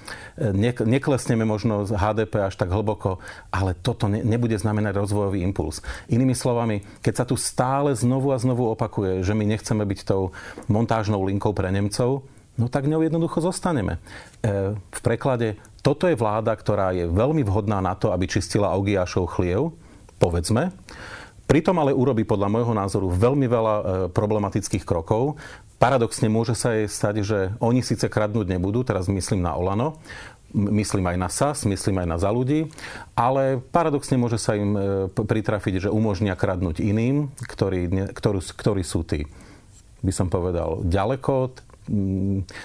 neklesneme 0.85 1.49
možno 1.49 1.89
z 1.89 1.97
HDP 1.97 2.45
až 2.45 2.55
tak 2.61 2.69
hlboko, 2.69 3.19
ale 3.49 3.73
toto 3.73 4.07
ne, 4.07 4.21
nebude 4.21 4.57
znamenať 4.57 5.01
rozvojový 5.01 5.41
impuls. 5.41 5.81
Inými 6.13 6.37
slovami, 6.37 6.85
keď 7.01 7.15
sa 7.15 7.25
tu 7.25 7.35
stále 7.41 7.97
znovu 7.97 8.33
a 8.33 8.41
znovu 8.41 8.69
opakuje, 8.69 9.25
že 9.25 9.33
my 9.33 9.49
nechceme 9.49 9.83
byť 9.83 10.01
tou 10.05 10.37
montážnou 10.69 11.25
linkou 11.25 11.57
pre 11.57 11.73
Nemcov, 11.73 12.29
no 12.57 12.67
tak 12.69 12.89
ňou 12.89 13.05
jednoducho 13.05 13.41
zostaneme. 13.41 13.97
E, 14.45 14.77
v 14.77 15.01
preklade, 15.01 15.57
toto 15.81 16.09
je 16.09 16.19
vláda, 16.19 16.53
ktorá 16.53 16.93
je 16.93 17.09
veľmi 17.09 17.45
vhodná 17.47 17.81
na 17.81 17.97
to, 17.97 18.13
aby 18.13 18.29
čistila 18.29 18.73
Augiašov 18.73 19.33
chliev, 19.39 19.73
povedzme, 20.21 20.73
Pritom 21.47 21.79
ale 21.79 21.95
urobí 21.95 22.27
podľa 22.27 22.51
môjho 22.51 22.75
názoru 22.75 23.07
veľmi 23.07 23.47
veľa 23.47 23.75
e, 23.79 23.83
problematických 24.11 24.83
krokov. 24.83 25.39
Paradoxne 25.77 26.33
môže 26.33 26.57
sa 26.57 26.73
jej 26.73 26.89
stať, 26.89 27.15
že 27.21 27.39
oni 27.61 27.85
síce 27.85 28.09
kradnúť 28.09 28.49
nebudú, 28.49 28.81
teraz 28.81 29.13
myslím 29.13 29.45
na 29.45 29.53
Olano, 29.53 30.01
myslím 30.57 31.05
aj 31.13 31.17
na 31.21 31.29
SAS, 31.29 31.69
myslím 31.69 32.01
aj 32.01 32.09
na 32.09 32.17
za 32.17 32.33
ľudí, 32.33 32.73
ale 33.13 33.61
paradoxne 33.61 34.17
môže 34.17 34.41
sa 34.41 34.57
im 34.57 34.73
e, 34.73 34.81
pritrafiť, 35.13 35.89
že 35.89 35.93
umožnia 35.93 36.33
kradnúť 36.33 36.81
iným, 36.81 37.29
ktorí, 37.45 37.93
ktorí, 38.17 38.41
ktorí 38.41 38.83
sú 38.87 39.05
tí, 39.05 39.29
by 40.01 40.13
som 40.17 40.33
povedal, 40.33 40.81
ďaleko 40.87 41.53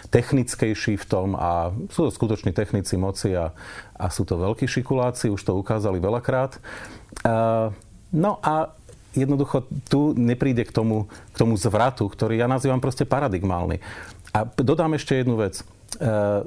technickejší 0.10 0.98
v 0.98 1.06
tom 1.06 1.38
a 1.38 1.70
sú 1.94 2.10
to 2.10 2.12
skutoční 2.16 2.58
technici 2.58 2.98
moci 2.98 3.38
a, 3.38 3.54
a 3.94 4.10
sú 4.10 4.26
to 4.26 4.42
veľkí 4.42 4.66
šikuláci, 4.66 5.30
už 5.30 5.46
to 5.46 5.54
ukázali 5.54 6.02
veľakrát. 6.02 6.58
No 8.12 8.32
a 8.42 8.76
jednoducho 9.16 9.68
tu 9.92 10.16
nepríde 10.16 10.64
k 10.64 10.72
tomu, 10.72 11.12
k 11.32 11.38
tomu 11.38 11.60
zvratu, 11.60 12.08
ktorý 12.08 12.40
ja 12.40 12.48
nazývam 12.48 12.80
proste 12.80 13.04
paradigmálny. 13.04 13.84
A 14.32 14.48
dodám 14.48 14.96
ešte 14.96 15.20
jednu 15.20 15.36
vec. 15.36 15.60
E, 15.60 15.64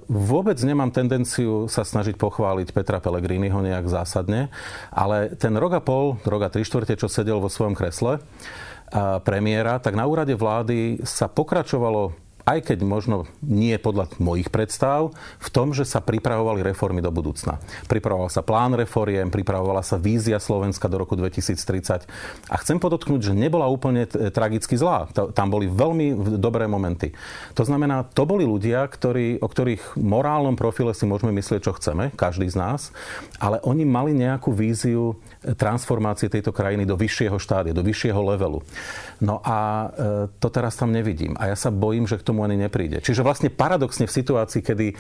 vôbec 0.08 0.56
nemám 0.64 0.88
tendenciu 0.88 1.68
sa 1.68 1.84
snažiť 1.84 2.16
pochváliť 2.16 2.72
Petra 2.72 2.96
Pellegriniho 2.96 3.60
nejak 3.60 3.92
zásadne, 3.92 4.48
ale 4.88 5.36
ten 5.36 5.52
rok 5.52 5.76
a 5.76 5.82
pol, 5.84 6.16
rok 6.24 6.48
a 6.48 6.52
tri 6.52 6.64
štvrte, 6.64 6.96
čo 6.96 7.12
sedel 7.12 7.44
vo 7.44 7.52
svojom 7.52 7.76
kresle, 7.76 8.16
e, 8.16 8.20
premiéra, 9.20 9.76
tak 9.84 10.00
na 10.00 10.08
úrade 10.08 10.32
vlády 10.32 11.04
sa 11.04 11.28
pokračovalo 11.28 12.23
aj 12.44 12.72
keď 12.72 12.84
možno 12.84 13.24
nie 13.40 13.72
podľa 13.80 14.12
mojich 14.20 14.52
predstav, 14.52 15.16
v 15.40 15.48
tom, 15.48 15.72
že 15.72 15.88
sa 15.88 16.04
pripravovali 16.04 16.60
reformy 16.60 17.00
do 17.00 17.08
budúcna. 17.08 17.60
Pripravoval 17.88 18.28
sa 18.28 18.44
plán 18.44 18.76
reforiem, 18.76 19.32
pripravovala 19.32 19.80
sa 19.80 19.96
vízia 19.96 20.36
Slovenska 20.36 20.88
do 20.88 21.00
roku 21.00 21.16
2030. 21.16 22.04
A 22.52 22.56
chcem 22.60 22.76
podotknúť, 22.76 23.32
že 23.32 23.34
nebola 23.36 23.68
úplne 23.68 24.04
tragicky 24.08 24.76
zlá. 24.76 25.08
Tam 25.12 25.48
boli 25.48 25.72
veľmi 25.72 26.36
dobré 26.36 26.68
momenty. 26.68 27.16
To 27.56 27.64
znamená, 27.64 28.04
to 28.12 28.28
boli 28.28 28.44
ľudia, 28.44 28.84
ktorí, 28.84 29.40
o 29.40 29.48
ktorých 29.48 29.96
morálnom 29.96 30.54
profile 30.54 30.92
si 30.92 31.08
môžeme 31.08 31.32
myslieť, 31.32 31.64
čo 31.64 31.76
chceme, 31.76 32.12
každý 32.12 32.46
z 32.52 32.60
nás, 32.60 32.92
ale 33.40 33.58
oni 33.64 33.88
mali 33.88 34.12
nejakú 34.12 34.52
víziu 34.52 35.16
transformácie 35.52 36.32
tejto 36.32 36.56
krajiny 36.56 36.88
do 36.88 36.96
vyššieho 36.96 37.36
štádia, 37.36 37.76
do 37.76 37.84
vyššieho 37.84 38.16
levelu. 38.16 38.64
No 39.20 39.44
a 39.44 39.58
e, 39.60 39.86
to 40.40 40.48
teraz 40.48 40.80
tam 40.80 40.88
nevidím. 40.88 41.36
A 41.36 41.52
ja 41.52 41.56
sa 41.60 41.68
bojím, 41.68 42.08
že 42.08 42.16
k 42.16 42.24
tomu 42.24 42.40
ani 42.48 42.56
nepríde. 42.56 43.04
Čiže 43.04 43.20
vlastne 43.20 43.52
paradoxne 43.52 44.08
v 44.08 44.16
situácii, 44.16 44.64
kedy 44.64 44.86
e, 44.88 44.94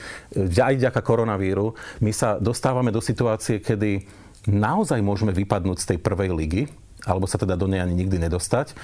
aj 0.60 0.76
vďaka 0.76 1.00
koronavíru, 1.00 1.72
my 2.04 2.12
sa 2.12 2.36
dostávame 2.36 2.92
do 2.92 3.00
situácie, 3.00 3.64
kedy 3.64 4.04
naozaj 4.44 5.00
môžeme 5.00 5.32
vypadnúť 5.32 5.78
z 5.80 5.88
tej 5.96 5.98
prvej 6.04 6.30
ligy, 6.36 6.62
alebo 7.04 7.28
sa 7.28 7.36
teda 7.36 7.54
do 7.56 7.68
nej 7.68 7.80
ani 7.80 7.94
nikdy 7.94 8.16
nedostať, 8.28 8.72
e, 8.72 8.74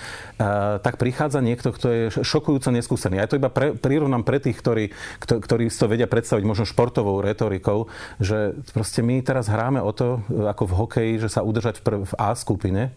tak 0.81 1.01
prichádza 1.01 1.41
niekto, 1.41 1.73
kto 1.73 1.87
je 1.89 2.03
šokujúco 2.21 2.69
neskúsený. 2.73 3.21
Ja 3.21 3.29
to 3.29 3.41
iba 3.41 3.49
pre, 3.49 3.73
prirovnám 3.77 4.25
pre 4.25 4.39
tých, 4.41 4.57
ktorí, 4.61 4.93
ktorí 5.21 5.73
si 5.73 5.81
to 5.81 5.91
vedia 5.91 6.07
predstaviť 6.07 6.45
možno 6.45 6.69
športovou 6.69 7.25
retorikou, 7.25 7.89
že 8.21 8.57
proste 8.73 9.01
my 9.01 9.25
teraz 9.25 9.49
hráme 9.49 9.81
o 9.81 9.93
to, 9.93 10.21
ako 10.29 10.63
v 10.69 10.77
hokeji, 10.77 11.13
že 11.21 11.29
sa 11.33 11.41
udržať 11.45 11.81
v, 11.81 11.85
prv, 11.85 11.99
v 12.09 12.15
A 12.21 12.37
skupine, 12.37 12.93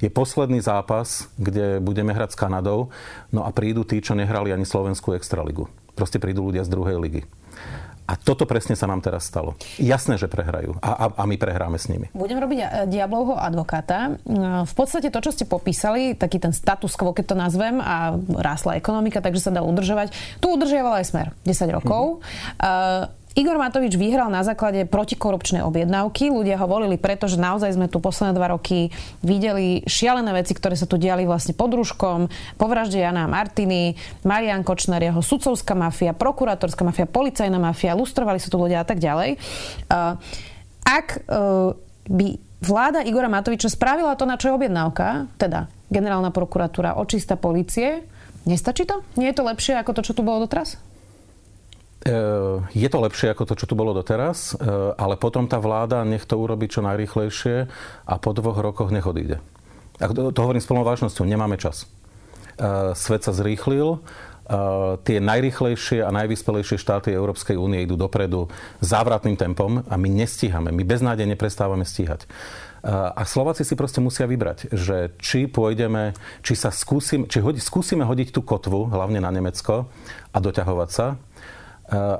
je 0.00 0.08
posledný 0.08 0.62
zápas, 0.64 1.28
kde 1.36 1.78
budeme 1.78 2.14
hrať 2.16 2.34
s 2.34 2.40
Kanadou, 2.40 2.88
no 3.30 3.44
a 3.44 3.50
prídu 3.52 3.84
tí, 3.84 4.00
čo 4.00 4.16
nehrali 4.16 4.50
ani 4.50 4.64
Slovenskú 4.64 5.12
extraligu. 5.14 5.68
Proste 5.94 6.16
prídu 6.16 6.46
ľudia 6.46 6.64
z 6.64 6.72
druhej 6.72 6.96
ligy. 6.96 7.22
A 8.10 8.18
toto 8.18 8.42
presne 8.42 8.74
sa 8.74 8.90
nám 8.90 8.98
teraz 9.06 9.30
stalo. 9.30 9.54
Jasné, 9.78 10.18
že 10.18 10.26
prehrajú. 10.26 10.82
A, 10.82 10.90
a, 10.90 11.04
a 11.14 11.22
my 11.30 11.38
prehráme 11.38 11.78
s 11.78 11.86
nimi. 11.86 12.10
Budem 12.10 12.42
robiť 12.42 12.58
eh, 12.58 12.68
diablovho 12.90 13.38
advokáta. 13.38 14.18
Eh, 14.18 14.66
v 14.66 14.74
podstate 14.74 15.14
to, 15.14 15.22
čo 15.22 15.30
ste 15.30 15.46
popísali, 15.46 16.18
taký 16.18 16.42
ten 16.42 16.50
status 16.50 16.98
quo, 16.98 17.14
keď 17.14 17.24
to 17.30 17.36
nazvem, 17.38 17.78
a 17.78 18.18
rásla 18.42 18.74
ekonomika, 18.74 19.22
takže 19.22 19.46
sa 19.46 19.54
dá 19.54 19.62
udržovať. 19.62 20.10
Tu 20.42 20.46
udržiaval 20.50 20.98
aj 20.98 21.06
smer 21.06 21.26
10 21.46 21.70
rokov. 21.70 22.18
Mm-hmm. 22.18 22.58
Uh, 22.58 23.19
Igor 23.38 23.62
Matovič 23.62 23.94
vyhral 23.94 24.26
na 24.26 24.42
základe 24.42 24.82
protikorupčnej 24.90 25.62
objednávky. 25.62 26.34
Ľudia 26.34 26.58
ho 26.58 26.66
volili 26.66 26.98
preto, 26.98 27.30
že 27.30 27.38
naozaj 27.38 27.78
sme 27.78 27.86
tu 27.86 28.02
posledné 28.02 28.34
dva 28.34 28.50
roky 28.50 28.90
videli 29.22 29.86
šialené 29.86 30.34
veci, 30.34 30.50
ktoré 30.50 30.74
sa 30.74 30.90
tu 30.90 30.98
diali 30.98 31.22
vlastne 31.22 31.54
pod 31.54 31.70
rúškom, 31.70 32.26
po 32.58 32.66
vražde 32.66 32.98
Jana 32.98 33.30
Martiny, 33.30 33.94
Marian 34.26 34.66
Kočner, 34.66 34.98
jeho 34.98 35.22
sudcovská 35.22 35.78
mafia, 35.78 36.10
prokurátorská 36.10 36.82
mafia, 36.82 37.06
policajná 37.06 37.54
mafia, 37.62 37.94
lustrovali 37.94 38.42
sa 38.42 38.50
tu 38.50 38.58
ľudia 38.58 38.82
a 38.82 38.86
tak 38.86 38.98
ďalej. 38.98 39.38
Ak 40.82 41.06
e, 41.14 41.18
by 42.10 42.26
vláda 42.66 43.06
Igora 43.06 43.30
Matoviča 43.30 43.70
spravila 43.70 44.18
to, 44.18 44.26
na 44.26 44.34
čo 44.42 44.50
je 44.50 44.58
objednávka, 44.58 45.30
teda 45.38 45.70
generálna 45.86 46.34
prokuratúra, 46.34 46.98
očista 46.98 47.38
policie, 47.38 48.02
nestačí 48.42 48.90
to? 48.90 49.06
Nie 49.14 49.30
je 49.30 49.38
to 49.38 49.46
lepšie 49.46 49.78
ako 49.78 49.94
to, 49.94 50.02
čo 50.02 50.18
tu 50.18 50.26
bolo 50.26 50.50
doteraz? 50.50 50.89
E, 52.00 52.16
je 52.72 52.88
to 52.88 52.98
lepšie 53.04 53.36
ako 53.36 53.44
to, 53.44 53.54
čo 53.60 53.68
tu 53.68 53.76
bolo 53.76 53.92
doteraz, 53.92 54.56
e, 54.56 54.64
ale 54.96 55.20
potom 55.20 55.44
tá 55.44 55.60
vláda 55.60 56.00
nech 56.08 56.24
to 56.24 56.40
urobí 56.40 56.64
čo 56.64 56.80
najrýchlejšie 56.80 57.68
a 58.08 58.14
po 58.16 58.32
dvoch 58.32 58.56
rokoch 58.56 58.88
nech 58.88 59.04
odíde. 59.04 59.44
To, 60.00 60.32
to 60.32 60.40
hovorím 60.40 60.64
s 60.64 60.68
plnou 60.68 60.80
vážnosťou, 60.80 61.28
nemáme 61.28 61.60
čas. 61.60 61.84
E, 62.56 62.96
svet 62.96 63.20
sa 63.28 63.36
zrýchlil, 63.36 64.00
tie 65.06 65.22
najrychlejšie 65.22 66.02
a 66.02 66.10
najvyspelejšie 66.10 66.74
štáty 66.74 67.14
Európskej 67.14 67.54
únie 67.54 67.86
idú 67.86 67.94
dopredu 67.94 68.50
závratným 68.82 69.38
tempom 69.38 69.86
a 69.86 69.94
my 69.94 70.10
nestíhame. 70.10 70.74
My 70.74 70.82
beznádejne 70.82 71.38
prestávame 71.38 71.86
stíhať. 71.86 72.26
A 72.82 73.22
Slováci 73.22 73.62
si 73.62 73.78
proste 73.78 74.02
musia 74.02 74.26
vybrať, 74.26 74.74
že 74.74 75.14
či 75.22 75.46
pôjdeme, 75.46 76.18
či 76.42 76.58
sa 76.58 76.74
skúsim, 76.74 77.30
či 77.30 77.38
hodi, 77.38 77.62
skúsime 77.62 78.02
hodiť 78.02 78.34
tú 78.34 78.42
kotvu, 78.42 78.90
hlavne 78.90 79.22
na 79.22 79.30
Nemecko, 79.30 79.86
a 80.34 80.38
doťahovať 80.42 80.90
sa, 80.90 81.14
Eh, 81.14 81.29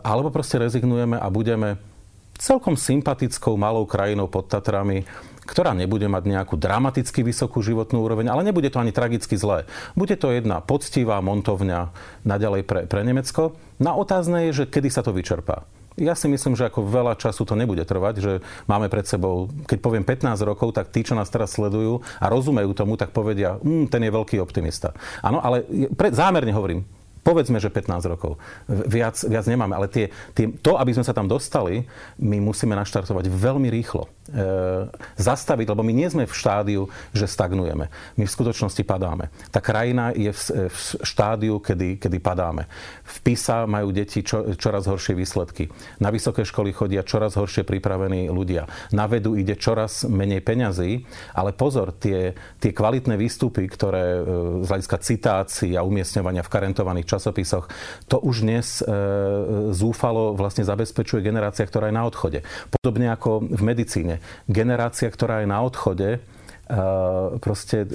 alebo 0.02 0.34
proste 0.34 0.58
rezignujeme 0.58 1.16
a 1.16 1.26
budeme 1.30 1.78
celkom 2.40 2.74
sympatickou 2.74 3.54
malou 3.60 3.84
krajinou 3.84 4.26
pod 4.26 4.48
Tatrami, 4.48 5.04
ktorá 5.44 5.76
nebude 5.76 6.08
mať 6.08 6.24
nejakú 6.30 6.56
dramaticky 6.56 7.20
vysokú 7.20 7.60
životnú 7.60 8.00
úroveň, 8.00 8.32
ale 8.32 8.46
nebude 8.46 8.72
to 8.72 8.80
ani 8.80 8.94
tragicky 8.94 9.36
zlé. 9.36 9.68
Bude 9.92 10.16
to 10.16 10.32
jedna 10.32 10.64
poctivá 10.64 11.20
montovňa 11.20 11.92
naďalej 12.24 12.62
pre, 12.64 12.80
pre 12.88 13.02
Nemecko. 13.04 13.58
Na 13.76 13.92
otázne 13.98 14.48
je, 14.48 14.64
že 14.64 14.70
kedy 14.70 14.88
sa 14.88 15.04
to 15.04 15.12
vyčerpá. 15.12 15.68
Ja 15.98 16.14
si 16.14 16.30
myslím, 16.30 16.54
že 16.56 16.70
ako 16.70 16.86
veľa 16.86 17.18
času 17.18 17.44
to 17.44 17.58
nebude 17.58 17.82
trvať, 17.82 18.14
že 18.22 18.32
máme 18.70 18.86
pred 18.88 19.04
sebou, 19.04 19.50
keď 19.68 19.78
poviem 19.82 20.04
15 20.06 20.38
rokov, 20.46 20.72
tak 20.72 20.88
tí, 20.94 21.02
čo 21.04 21.18
nás 21.18 21.28
teraz 21.28 21.58
sledujú 21.58 22.00
a 22.22 22.30
rozumejú 22.30 22.72
tomu, 22.72 22.94
tak 22.94 23.12
povedia, 23.12 23.58
mm, 23.60 23.90
ten 23.90 24.06
je 24.06 24.14
veľký 24.14 24.38
optimista. 24.40 24.94
Áno, 25.20 25.42
ale 25.42 25.66
pre, 25.92 26.14
zámerne 26.14 26.54
hovorím, 26.54 26.86
povedzme, 27.20 27.60
že 27.60 27.68
15 27.68 28.10
rokov. 28.10 28.40
Viac, 28.68 29.20
viac 29.28 29.44
nemáme, 29.44 29.76
ale 29.76 29.86
tie, 29.92 30.08
tie, 30.32 30.48
to, 30.60 30.80
aby 30.80 30.96
sme 30.96 31.04
sa 31.04 31.12
tam 31.12 31.28
dostali, 31.28 31.84
my 32.20 32.40
musíme 32.40 32.72
naštartovať 32.76 33.28
veľmi 33.28 33.68
rýchlo. 33.68 34.08
E, 34.30 34.86
zastaviť, 35.18 35.66
lebo 35.74 35.82
my 35.82 35.90
nie 35.90 36.06
sme 36.06 36.22
v 36.22 36.30
štádiu, 36.30 36.82
že 37.10 37.26
stagnujeme. 37.26 37.90
My 38.14 38.24
v 38.24 38.30
skutočnosti 38.30 38.86
padáme. 38.86 39.28
Tá 39.50 39.58
krajina 39.58 40.14
je 40.14 40.30
v, 40.30 40.70
v 40.70 40.78
štádiu, 41.02 41.58
kedy, 41.58 41.98
kedy 41.98 42.18
padáme. 42.22 42.70
V 43.02 43.16
PISA 43.26 43.66
majú 43.66 43.90
deti 43.90 44.22
čo, 44.22 44.54
čoraz 44.54 44.86
horšie 44.86 45.18
výsledky. 45.18 45.66
Na 45.98 46.14
vysoké 46.14 46.46
školy 46.46 46.70
chodia 46.70 47.02
čoraz 47.02 47.34
horšie 47.34 47.66
pripravení 47.66 48.30
ľudia. 48.30 48.70
Na 48.94 49.10
vedu 49.10 49.34
ide 49.34 49.58
čoraz 49.58 50.06
menej 50.06 50.46
peňazí, 50.46 51.02
ale 51.34 51.50
pozor, 51.50 51.90
tie, 51.98 52.30
tie 52.62 52.70
kvalitné 52.70 53.18
výstupy, 53.18 53.66
ktoré 53.66 54.04
e, 54.14 54.20
z 54.62 54.68
hľadiska 54.70 54.96
citácií 55.02 55.74
a 55.74 55.82
umiestňovania 55.82 56.46
v 56.46 56.52
karentovaných 56.54 57.09
časopisoch, 57.10 57.66
to 58.06 58.22
už 58.22 58.46
dnes 58.46 58.78
e, 58.80 58.84
zúfalo 59.74 60.38
vlastne 60.38 60.62
zabezpečuje 60.62 61.20
generácia, 61.26 61.66
ktorá 61.66 61.90
je 61.90 61.98
na 61.98 62.06
odchode. 62.06 62.46
Podobne 62.70 63.10
ako 63.10 63.42
v 63.50 63.62
medicíne 63.66 64.22
generácia, 64.46 65.10
ktorá 65.10 65.42
je 65.42 65.48
na 65.50 65.58
odchode, 65.66 66.22
proste 67.42 67.90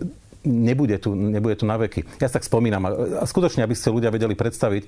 nebude 0.46 1.00
tu, 1.02 1.16
nebude 1.16 1.56
tu 1.58 1.66
na 1.66 1.80
veky. 1.80 2.06
Ja 2.22 2.30
sa 2.30 2.38
tak 2.38 2.46
spomínam 2.46 2.86
a 2.86 3.24
skutočne, 3.26 3.66
aby 3.66 3.74
ste 3.74 3.90
ľudia 3.90 4.14
vedeli 4.14 4.38
predstaviť, 4.38 4.84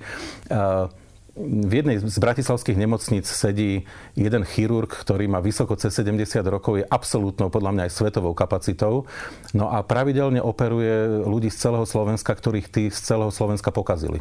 v 1.38 1.72
jednej 1.82 2.02
z 2.02 2.18
bratislavských 2.18 2.74
nemocníc 2.74 3.30
sedí 3.30 3.86
jeden 4.18 4.42
chirurg, 4.42 4.90
ktorý 4.90 5.30
má 5.30 5.38
vysoko 5.38 5.78
cez 5.78 5.94
70 5.94 6.42
rokov, 6.50 6.82
je 6.82 6.86
absolútnou, 6.90 7.46
podľa 7.46 7.70
mňa 7.74 7.82
aj 7.86 7.92
svetovou 7.94 8.34
kapacitou. 8.34 9.06
No 9.54 9.70
a 9.70 9.86
pravidelne 9.86 10.42
operuje 10.42 11.22
ľudí 11.22 11.54
z 11.54 11.70
celého 11.70 11.86
Slovenska, 11.86 12.34
ktorých 12.34 12.66
tí 12.66 12.84
z 12.90 12.98
celého 12.98 13.30
Slovenska 13.30 13.70
pokazili. 13.70 14.18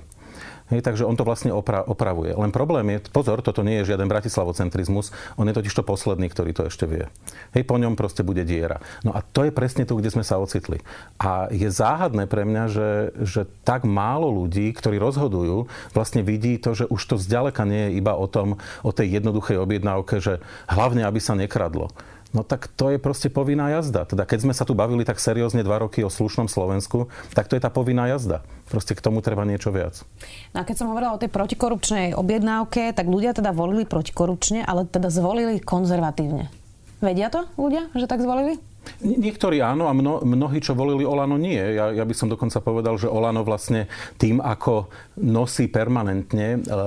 Hej, 0.67 0.83
takže 0.83 1.07
on 1.07 1.15
to 1.15 1.23
vlastne 1.23 1.55
opra- 1.55 1.87
opravuje. 1.87 2.35
Len 2.35 2.51
problém 2.51 2.83
je, 2.91 3.07
pozor, 3.07 3.39
toto 3.39 3.63
nie 3.63 3.79
je 3.81 3.95
žiaden 3.95 4.11
bratislavocentrizmus, 4.11 5.15
on 5.39 5.47
je 5.47 5.55
totiž 5.55 5.71
to 5.71 5.83
posledný, 5.87 6.27
ktorý 6.27 6.51
to 6.51 6.67
ešte 6.67 6.83
vie. 6.83 7.07
Hej, 7.55 7.63
po 7.63 7.79
ňom 7.79 7.95
proste 7.95 8.27
bude 8.27 8.43
diera. 8.43 8.83
No 9.07 9.15
a 9.15 9.23
to 9.23 9.47
je 9.47 9.55
presne 9.55 9.87
tu, 9.87 9.95
kde 9.95 10.11
sme 10.11 10.27
sa 10.27 10.35
ocitli. 10.35 10.83
A 11.23 11.47
je 11.47 11.71
záhadné 11.71 12.27
pre 12.27 12.43
mňa, 12.43 12.63
že, 12.67 12.89
že 13.23 13.41
tak 13.63 13.87
málo 13.87 14.27
ľudí, 14.27 14.75
ktorí 14.75 14.99
rozhodujú, 14.99 15.71
vlastne 15.95 16.19
vidí 16.19 16.59
to, 16.59 16.75
že 16.75 16.85
už 16.91 16.99
to 16.99 17.15
zďaleka 17.15 17.63
nie 17.63 17.87
je 17.87 18.03
iba 18.03 18.11
o 18.19 18.27
tom, 18.27 18.59
o 18.83 18.91
tej 18.91 19.23
jednoduchej 19.23 19.55
objednávke, 19.63 20.19
že 20.19 20.43
hlavne, 20.67 21.07
aby 21.07 21.23
sa 21.23 21.31
nekradlo 21.31 21.95
No 22.35 22.43
tak 22.43 22.67
to 22.67 22.91
je 22.91 22.99
proste 22.99 23.31
povinná 23.31 23.71
jazda. 23.71 24.03
Teda 24.03 24.27
keď 24.27 24.47
sme 24.47 24.53
sa 24.55 24.67
tu 24.67 24.75
bavili 24.75 25.07
tak 25.07 25.19
seriózne 25.21 25.63
dva 25.63 25.79
roky 25.79 26.03
o 26.03 26.11
slušnom 26.11 26.51
Slovensku, 26.51 27.07
tak 27.31 27.47
to 27.47 27.55
je 27.55 27.63
tá 27.63 27.71
povinná 27.71 28.07
jazda. 28.11 28.43
Proste 28.67 28.95
k 28.95 29.03
tomu 29.03 29.23
treba 29.23 29.47
niečo 29.47 29.71
viac. 29.71 30.03
No 30.51 30.61
a 30.61 30.67
keď 30.67 30.75
som 30.75 30.91
hovorila 30.91 31.15
o 31.15 31.21
tej 31.21 31.31
protikorupčnej 31.31 32.19
objednávke, 32.19 32.91
tak 32.91 33.07
ľudia 33.07 33.31
teda 33.31 33.55
volili 33.55 33.87
protikorupčne, 33.87 34.67
ale 34.67 34.83
teda 34.83 35.07
zvolili 35.07 35.63
konzervatívne. 35.63 36.51
Vedia 36.99 37.29
to 37.31 37.47
ľudia, 37.55 37.93
že 37.95 38.09
tak 38.09 38.19
zvolili? 38.19 38.59
Niektorí 39.01 39.61
áno 39.61 39.87
a 39.89 39.93
mno, 39.93 40.21
mnohí, 40.23 40.59
čo 40.59 40.77
volili 40.77 41.07
Olano, 41.07 41.39
nie. 41.39 41.57
Ja, 41.57 41.93
ja 41.93 42.05
by 42.05 42.15
som 42.15 42.27
dokonca 42.27 42.59
povedal, 42.59 42.97
že 42.99 43.11
Olano 43.11 43.41
vlastne 43.45 43.89
tým, 44.17 44.41
ako 44.41 44.89
nosí 45.21 45.69
permanentne 45.69 46.47
e, 46.55 46.57
e, 46.57 46.77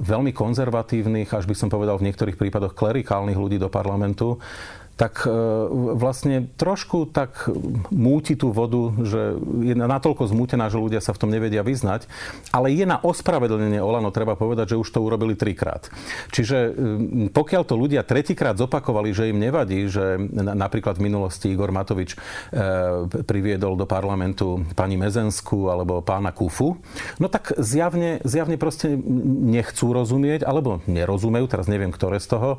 veľmi 0.00 0.32
konzervatívnych, 0.32 1.32
až 1.32 1.44
by 1.48 1.54
som 1.56 1.68
povedal 1.68 1.98
v 1.98 2.10
niektorých 2.10 2.38
prípadoch 2.38 2.76
klerikálnych 2.76 3.38
ľudí 3.38 3.56
do 3.56 3.72
parlamentu, 3.72 4.38
tak 4.96 5.28
e, 5.28 5.30
vlastne 5.92 6.48
trošku 6.56 7.12
tak 7.12 7.52
múti 7.92 8.32
tú 8.32 8.48
vodu, 8.48 8.96
že 9.04 9.36
je 9.60 9.76
natoľko 9.76 10.24
zmútená, 10.24 10.72
že 10.72 10.80
ľudia 10.80 11.04
sa 11.04 11.12
v 11.12 11.20
tom 11.20 11.28
nevedia 11.28 11.60
vyznať. 11.60 12.08
Ale 12.48 12.72
je 12.72 12.88
na 12.88 12.96
ospravedlnenie 13.04 13.76
Olano, 13.76 14.08
treba 14.08 14.40
povedať, 14.40 14.72
že 14.72 14.80
už 14.80 14.88
to 14.88 15.04
urobili 15.04 15.36
trikrát. 15.36 15.92
Čiže 16.32 16.56
e, 16.56 16.70
pokiaľ 17.28 17.62
to 17.68 17.76
ľudia 17.76 18.08
tretíkrát 18.08 18.56
zopakovali, 18.56 19.12
že 19.12 19.28
im 19.28 19.36
nevadí, 19.36 19.84
že 19.84 20.16
napríklad 20.32 20.96
v 20.96 21.12
minulosti 21.12 21.52
Igor 21.52 21.76
Matovič 21.76 22.16
e, 22.16 22.18
priviedol 23.28 23.76
do 23.76 23.84
parlamentu 23.84 24.64
pani 24.72 24.96
Mezenskú 24.96 25.68
alebo 25.68 26.00
pána 26.00 26.32
Kufu, 26.32 26.80
no 27.20 27.28
tak 27.28 27.52
zjavne, 27.60 28.24
zjavne 28.24 28.56
proste 28.56 28.96
nechcú 29.44 29.92
rozumieť, 29.92 30.48
alebo 30.48 30.80
nerozumejú, 30.88 31.44
teraz 31.52 31.68
neviem, 31.68 31.92
ktoré 31.92 32.16
z 32.16 32.32
toho, 32.32 32.50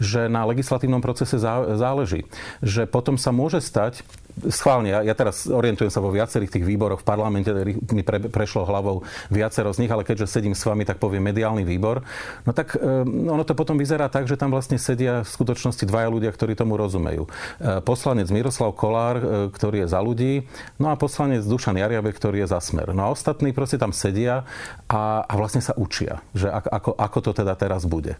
že 0.00 0.32
na 0.32 0.48
legislatívnom 0.48 1.04
procese 1.04 1.36
záleží. 1.82 2.20
Že 2.62 2.86
potom 2.86 3.18
sa 3.18 3.34
môže 3.34 3.58
stať, 3.58 4.06
schválne, 4.48 4.88
ja, 4.88 5.00
ja 5.04 5.12
teraz 5.12 5.44
orientujem 5.44 5.92
sa 5.92 6.00
vo 6.00 6.08
viacerých 6.08 6.56
tých 6.56 6.64
výboroch 6.64 7.04
v 7.04 7.08
parlamente, 7.08 7.52
mi 7.92 8.00
pre, 8.00 8.16
prešlo 8.16 8.64
hlavou 8.64 9.04
viacero 9.28 9.68
z 9.76 9.84
nich, 9.84 9.92
ale 9.92 10.06
keďže 10.08 10.30
sedím 10.30 10.56
s 10.56 10.64
vami, 10.64 10.88
tak 10.88 10.96
poviem 10.96 11.20
mediálny 11.20 11.66
výbor, 11.66 12.00
no 12.48 12.50
tak 12.56 12.72
um, 12.78 13.28
ono 13.28 13.44
to 13.44 13.52
potom 13.52 13.76
vyzerá 13.76 14.08
tak, 14.08 14.24
že 14.24 14.40
tam 14.40 14.48
vlastne 14.48 14.80
sedia 14.80 15.20
v 15.20 15.28
skutočnosti 15.28 15.84
dvaja 15.84 16.08
ľudia, 16.08 16.30
ktorí 16.32 16.56
tomu 16.56 16.80
rozumejú. 16.80 17.28
Uh, 17.28 17.84
poslanec 17.84 18.32
Miroslav 18.32 18.72
Kolár, 18.72 19.16
uh, 19.20 19.24
ktorý 19.52 19.84
je 19.84 19.88
za 19.92 20.00
ľudí, 20.00 20.48
no 20.80 20.88
a 20.88 20.96
poslanec 20.96 21.44
Dušan 21.44 21.76
Jariabe, 21.76 22.12
ktorý 22.16 22.48
je 22.48 22.56
za 22.56 22.60
smer. 22.64 22.96
No 22.96 23.08
a 23.08 23.12
ostatní 23.12 23.52
proste 23.52 23.76
tam 23.76 23.92
sedia 23.92 24.48
a, 24.88 25.28
a 25.28 25.32
vlastne 25.36 25.60
sa 25.60 25.76
učia, 25.76 26.24
že 26.32 26.48
ako, 26.48 26.96
ako 26.96 27.18
to 27.20 27.30
teda 27.44 27.52
teraz 27.58 27.84
bude. 27.84 28.16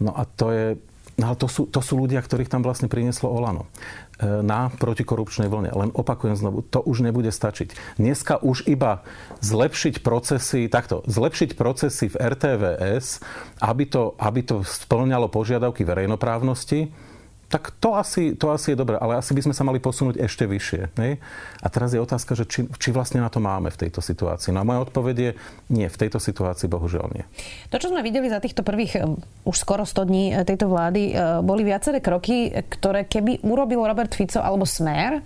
No 0.00 0.16
a 0.16 0.24
to 0.24 0.48
je, 0.48 0.66
No 1.20 1.28
ale 1.28 1.36
to 1.36 1.52
sú, 1.52 1.68
to 1.68 1.84
sú 1.84 2.00
ľudia, 2.00 2.24
ktorých 2.24 2.48
tam 2.48 2.64
vlastne 2.64 2.88
prinieslo 2.88 3.28
Olano 3.28 3.68
e, 4.16 4.40
na 4.40 4.72
protikorupčnej 4.72 5.52
vlne. 5.52 5.68
Len 5.68 5.92
opakujem 5.92 6.32
znovu, 6.32 6.64
to 6.64 6.80
už 6.80 7.04
nebude 7.04 7.28
stačiť. 7.28 8.00
Dneska 8.00 8.40
už 8.40 8.64
iba 8.64 9.04
zlepšiť 9.44 10.00
procesy, 10.00 10.72
takto, 10.72 11.04
zlepšiť 11.04 11.60
procesy 11.60 12.08
v 12.08 12.16
RTVS, 12.16 13.20
aby 13.60 13.84
to, 13.84 14.16
aby 14.16 14.40
to 14.40 14.64
splňalo 14.64 15.28
požiadavky 15.28 15.84
verejnoprávnosti, 15.84 16.88
tak 17.50 17.74
to 17.82 17.98
asi, 17.98 18.38
to 18.38 18.54
asi 18.54 18.72
je 18.72 18.78
dobré, 18.78 18.94
ale 18.94 19.18
asi 19.18 19.34
by 19.34 19.42
sme 19.42 19.54
sa 19.58 19.66
mali 19.66 19.82
posunúť 19.82 20.22
ešte 20.22 20.46
vyššie. 20.46 20.94
Ne? 21.02 21.18
A 21.58 21.66
teraz 21.66 21.90
je 21.90 21.98
otázka, 21.98 22.38
že 22.38 22.46
či, 22.46 22.70
či 22.78 22.94
vlastne 22.94 23.18
na 23.18 23.26
to 23.26 23.42
máme 23.42 23.74
v 23.74 23.80
tejto 23.86 23.98
situácii. 23.98 24.54
No 24.54 24.62
a 24.62 24.68
moja 24.68 24.86
odpoveď 24.86 25.16
je 25.18 25.30
nie, 25.74 25.90
v 25.90 25.98
tejto 25.98 26.22
situácii 26.22 26.70
bohužiaľ 26.70 27.10
nie. 27.10 27.26
To, 27.74 27.82
čo 27.82 27.90
sme 27.90 28.06
videli 28.06 28.30
za 28.30 28.38
týchto 28.38 28.62
prvých 28.62 29.02
už 29.42 29.56
skoro 29.58 29.82
100 29.82 30.06
dní 30.06 30.24
e, 30.30 30.46
tejto 30.46 30.70
vlády, 30.70 31.02
e, 31.10 31.12
boli 31.42 31.66
viaceré 31.66 31.98
kroky, 31.98 32.54
ktoré 32.54 33.10
keby 33.10 33.42
urobil 33.42 33.82
Robert 33.82 34.14
Fico 34.14 34.38
alebo 34.38 34.62
Smer, 34.62 35.18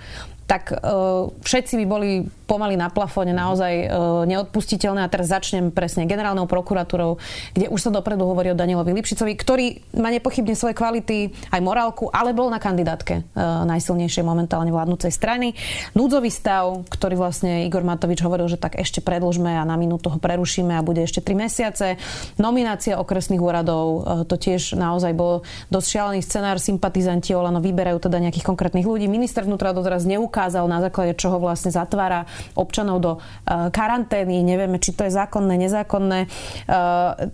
tak 0.45 0.77
uh, 0.77 1.33
všetci 1.41 1.81
by 1.81 1.87
boli 1.89 2.11
pomaly 2.45 2.77
na 2.77 2.93
plafóne 2.93 3.33
naozaj 3.33 3.73
uh, 3.89 3.89
neodpustiteľné. 4.29 5.01
A 5.01 5.09
teraz 5.09 5.33
začnem 5.33 5.73
presne 5.73 6.05
generálnou 6.05 6.45
prokuratúrou, 6.45 7.17
kde 7.57 7.73
už 7.73 7.89
sa 7.89 7.91
dopredu 7.91 8.29
hovorí 8.29 8.53
o 8.53 8.59
Danielovi 8.59 8.93
Lipšicovi, 8.93 9.33
ktorý 9.41 9.67
má 9.97 10.13
nepochybne 10.13 10.53
svoje 10.53 10.77
kvality, 10.77 11.33
aj 11.49 11.61
morálku, 11.65 12.13
ale 12.13 12.37
bol 12.37 12.53
na 12.53 12.61
kandidátke 12.61 13.25
uh, 13.25 13.65
najsilnejšej 13.65 14.21
momentálne 14.21 14.69
vládnúcej 14.69 15.09
strany. 15.09 15.57
Núdzový 15.97 16.29
stav, 16.29 16.85
ktorý 16.93 17.17
vlastne 17.17 17.65
Igor 17.65 17.81
Matovič 17.81 18.21
hovoril, 18.21 18.53
že 18.53 18.61
tak 18.61 18.77
ešte 18.77 19.01
predlžme 19.01 19.49
a 19.49 19.65
na 19.65 19.81
minútu 19.81 20.13
ho 20.13 20.21
prerušíme 20.21 20.77
a 20.77 20.85
bude 20.85 21.01
ešte 21.01 21.25
3 21.25 21.49
mesiace. 21.49 21.97
Nominácia 22.37 23.01
okresných 23.01 23.41
úradov, 23.41 23.85
uh, 23.89 24.29
to 24.29 24.37
tiež 24.37 24.77
naozaj 24.77 25.17
bol 25.17 25.41
dosť 25.73 25.89
šialený 25.89 26.21
scenár. 26.21 26.61
Sympatizanti 26.61 27.33
Olano 27.33 27.65
vyberajú 27.65 27.97
teda 27.97 28.21
nejakých 28.21 28.45
konkrétnych 28.45 28.85
ľudí. 28.85 29.09
Minister 29.09 29.49
vnútra 29.49 29.73
doteraz 29.73 30.05
neuk 30.05 30.34
ukázal, 30.35 30.67
na 30.67 30.83
základe 30.83 31.15
čoho 31.15 31.39
vlastne 31.39 31.71
zatvára 31.71 32.27
občanov 32.59 32.99
do 32.99 33.13
uh, 33.23 33.71
karantény. 33.71 34.43
Nevieme, 34.43 34.83
či 34.83 34.91
to 34.91 35.07
je 35.07 35.15
zákonné, 35.15 35.55
nezákonné. 35.55 36.27
Uh, 36.67 37.31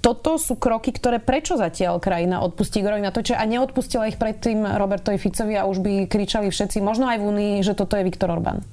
toto 0.00 0.40
sú 0.40 0.56
kroky, 0.56 0.90
ktoré 0.90 1.22
prečo 1.22 1.54
zatiaľ 1.60 2.02
krajina 2.02 2.42
odpustí 2.42 2.80
Igorovi 2.80 3.04
Matovičovi 3.04 3.36
a 3.36 3.44
neodpustila 3.44 4.08
ich 4.08 4.16
predtým 4.16 4.64
Robertovi 4.64 5.20
Ficovi 5.20 5.54
a 5.54 5.68
už 5.68 5.84
by 5.84 5.92
kričali 6.08 6.48
všetci, 6.48 6.82
možno 6.82 7.06
aj 7.06 7.20
v 7.20 7.26
Únii, 7.30 7.54
že 7.60 7.76
toto 7.76 7.94
je 7.94 8.08
Viktor 8.08 8.32
Orbán. 8.32 8.64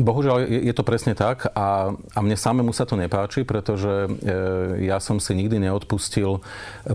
Bohužiaľ 0.00 0.48
je 0.48 0.72
to 0.72 0.88
presne 0.88 1.12
tak 1.12 1.52
a, 1.52 1.92
a 1.92 2.18
mne 2.24 2.32
samému 2.32 2.72
sa 2.72 2.88
to 2.88 2.96
nepáči, 2.96 3.44
pretože 3.44 4.08
e, 4.08 4.88
ja 4.88 4.96
som 4.96 5.20
si 5.20 5.36
nikdy 5.36 5.60
neodpustil 5.68 6.40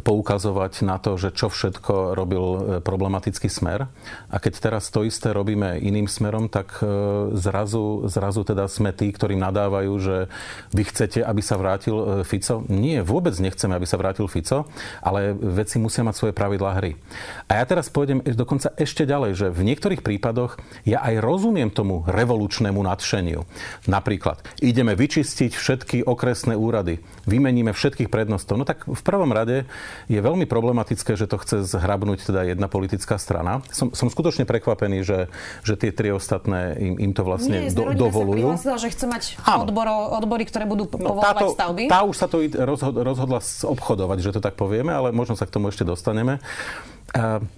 poukazovať 0.02 0.82
na 0.82 0.98
to, 0.98 1.14
že 1.14 1.30
čo 1.30 1.54
všetko 1.54 2.18
robil 2.18 2.46
e, 2.46 2.60
problematický 2.82 3.54
smer. 3.54 3.86
A 4.34 4.42
keď 4.42 4.54
teraz 4.58 4.90
to 4.90 5.06
isté 5.06 5.30
robíme 5.30 5.78
iným 5.78 6.10
smerom, 6.10 6.50
tak 6.50 6.82
e, 6.82 6.90
zrazu, 7.38 8.10
zrazu 8.10 8.42
teda 8.42 8.66
sme 8.66 8.90
tí, 8.90 9.14
ktorým 9.14 9.46
nadávajú, 9.46 9.94
že 10.02 10.16
vy 10.74 10.84
chcete, 10.90 11.22
aby 11.22 11.42
sa 11.46 11.62
vrátil 11.62 12.26
Fico. 12.26 12.66
Nie, 12.66 13.06
vôbec 13.06 13.38
nechceme, 13.38 13.78
aby 13.78 13.86
sa 13.86 14.02
vrátil 14.02 14.26
Fico, 14.26 14.66
ale 15.06 15.38
veci 15.38 15.78
musia 15.78 16.02
mať 16.02 16.18
svoje 16.18 16.34
pravidlá 16.34 16.82
hry. 16.82 16.98
A 17.46 17.62
ja 17.62 17.66
teraz 17.70 17.94
pôjdem 17.94 18.26
dokonca 18.26 18.74
ešte 18.74 19.06
ďalej, 19.06 19.32
že 19.38 19.48
v 19.54 19.62
niektorých 19.70 20.02
prípadoch 20.02 20.58
ja 20.82 21.06
aj 21.06 21.22
rozumiem 21.22 21.70
tomu 21.70 22.02
revolučnému 22.10 22.88
nadšeniu. 22.98 23.46
Napríklad, 23.86 24.42
ideme 24.58 24.98
vyčistiť 24.98 25.54
všetky 25.54 25.98
okresné 26.02 26.58
úrady, 26.58 26.98
vymeníme 27.30 27.70
všetkých 27.78 28.10
prednostov. 28.10 28.58
No 28.58 28.66
tak 28.66 28.90
v 28.90 29.02
prvom 29.06 29.30
rade 29.30 29.70
je 30.10 30.18
veľmi 30.18 30.50
problematické, 30.50 31.14
že 31.14 31.30
to 31.30 31.38
chce 31.38 31.70
zhrabnúť 31.70 32.34
teda 32.34 32.50
jedna 32.50 32.66
politická 32.66 33.22
strana. 33.22 33.62
Som, 33.70 33.94
som 33.94 34.10
skutočne 34.10 34.50
prekvapený, 34.50 35.06
že, 35.06 35.30
že 35.62 35.78
tie 35.78 35.94
tri 35.94 36.10
ostatné 36.10 36.74
im, 36.82 36.98
im 36.98 37.12
to 37.14 37.22
vlastne 37.22 37.70
Nie, 37.70 37.76
do, 37.76 37.94
dovolujú. 37.94 38.58
Sa 38.58 38.82
že 38.82 38.90
chce 38.90 39.06
mať 39.06 39.24
odboro, 39.46 40.18
odbory, 40.18 40.50
ktoré 40.50 40.66
budú 40.66 40.90
no, 40.98 41.22
táto, 41.22 41.54
stavby. 41.54 41.94
Tá 41.94 42.02
už 42.02 42.18
sa 42.18 42.26
to 42.26 42.42
rozhodla 42.98 43.38
obchodovať, 43.46 44.18
že 44.26 44.34
to 44.34 44.42
tak 44.42 44.58
povieme, 44.58 44.90
ale 44.90 45.14
možno 45.14 45.38
sa 45.38 45.46
k 45.46 45.54
tomu 45.54 45.70
ešte 45.70 45.86
dostaneme. 45.86 46.42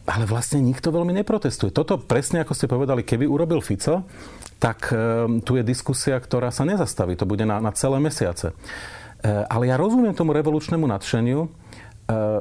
Ale 0.05 0.25
vlastne 0.29 0.62
nikto 0.62 0.93
veľmi 0.93 1.09
neprotestuje. 1.21 1.73
Toto 1.73 1.97
presne 1.97 2.45
ako 2.45 2.53
ste 2.53 2.69
povedali, 2.69 3.01
keby 3.01 3.25
urobil 3.25 3.65
Fico, 3.65 4.05
tak 4.62 4.91
ehm, 4.93 5.41
tu 5.41 5.55
je 5.57 5.63
diskusia, 5.65 6.19
ktorá 6.19 6.51
sa 6.53 6.67
nezastaví. 6.67 7.15
To 7.17 7.25
bude 7.25 7.47
na, 7.47 7.57
na 7.63 7.71
celé 7.73 7.97
mesiace. 7.97 8.53
Ehm, 8.53 9.47
ale 9.49 9.71
ja 9.71 9.79
rozumiem 9.79 10.13
tomu 10.13 10.35
revolučnému 10.35 10.85
nadšeniu, 10.85 11.39
ehm, 11.47 11.49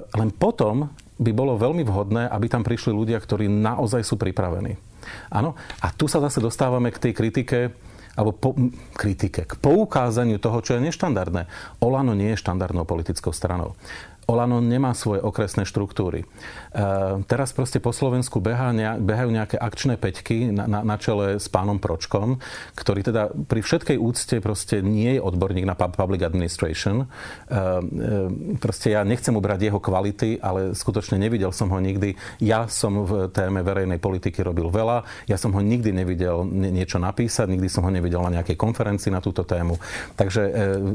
len 0.04 0.30
potom 0.34 0.92
by 1.18 1.30
bolo 1.34 1.58
veľmi 1.58 1.82
vhodné, 1.82 2.30
aby 2.30 2.46
tam 2.46 2.62
prišli 2.62 2.94
ľudia, 2.94 3.18
ktorí 3.18 3.50
naozaj 3.50 4.04
sú 4.06 4.14
pripravení. 4.20 4.78
Áno, 5.32 5.56
a 5.80 5.90
tu 5.90 6.06
sa 6.06 6.22
zase 6.22 6.38
dostávame 6.38 6.92
k 6.94 7.10
tej 7.10 7.12
kritike, 7.16 7.58
alebo 8.18 8.34
po, 8.34 8.50
kritike, 8.98 9.46
k 9.46 9.54
poukázaniu 9.62 10.42
toho, 10.42 10.58
čo 10.58 10.74
je 10.74 10.82
neštandardné. 10.90 11.46
Olano 11.78 12.18
nie 12.18 12.34
je 12.34 12.42
štandardnou 12.42 12.82
politickou 12.82 13.30
stranou. 13.30 13.78
Olano 14.28 14.60
nemá 14.60 14.92
svoje 14.92 15.24
okresné 15.24 15.64
štruktúry. 15.64 16.20
E, 16.20 16.26
teraz 17.24 17.56
proste 17.56 17.80
po 17.80 17.96
Slovensku 17.96 18.44
behá, 18.44 18.76
behajú 19.00 19.32
nejaké 19.32 19.56
akčné 19.56 19.96
peťky 19.96 20.52
na, 20.52 20.68
na, 20.68 20.80
na 20.84 21.00
čele 21.00 21.40
s 21.40 21.48
pánom 21.48 21.80
Pročkom, 21.80 22.36
ktorý 22.76 23.08
teda 23.08 23.32
pri 23.48 23.64
všetkej 23.64 23.96
úcte 23.96 24.36
proste 24.44 24.84
nie 24.84 25.16
je 25.16 25.24
odborník 25.24 25.64
na 25.64 25.72
public 25.72 26.28
administration. 26.28 27.04
E, 27.04 27.06
e, 27.08 28.60
proste 28.60 28.92
ja 28.92 29.00
nechcem 29.00 29.32
ubrať 29.32 29.72
jeho 29.72 29.80
kvality, 29.80 30.44
ale 30.44 30.76
skutočne 30.76 31.16
nevidel 31.16 31.48
som 31.48 31.72
ho 31.72 31.80
nikdy. 31.80 32.12
Ja 32.44 32.68
som 32.68 33.08
v 33.08 33.32
téme 33.32 33.64
verejnej 33.64 33.96
politiky 33.96 34.44
robil 34.44 34.68
veľa. 34.68 35.08
Ja 35.24 35.40
som 35.40 35.56
ho 35.56 35.64
nikdy 35.64 36.04
nevidel 36.04 36.44
niečo 36.44 37.00
napísať, 37.00 37.48
nikdy 37.48 37.72
som 37.72 37.80
ho 37.80 37.88
nevidel 37.88 38.20
na 38.20 38.44
nejakej 38.44 38.60
konferencii 38.60 39.08
na 39.08 39.24
túto 39.24 39.40
tému. 39.48 39.80
Takže 40.20 40.42
e, 40.44 40.50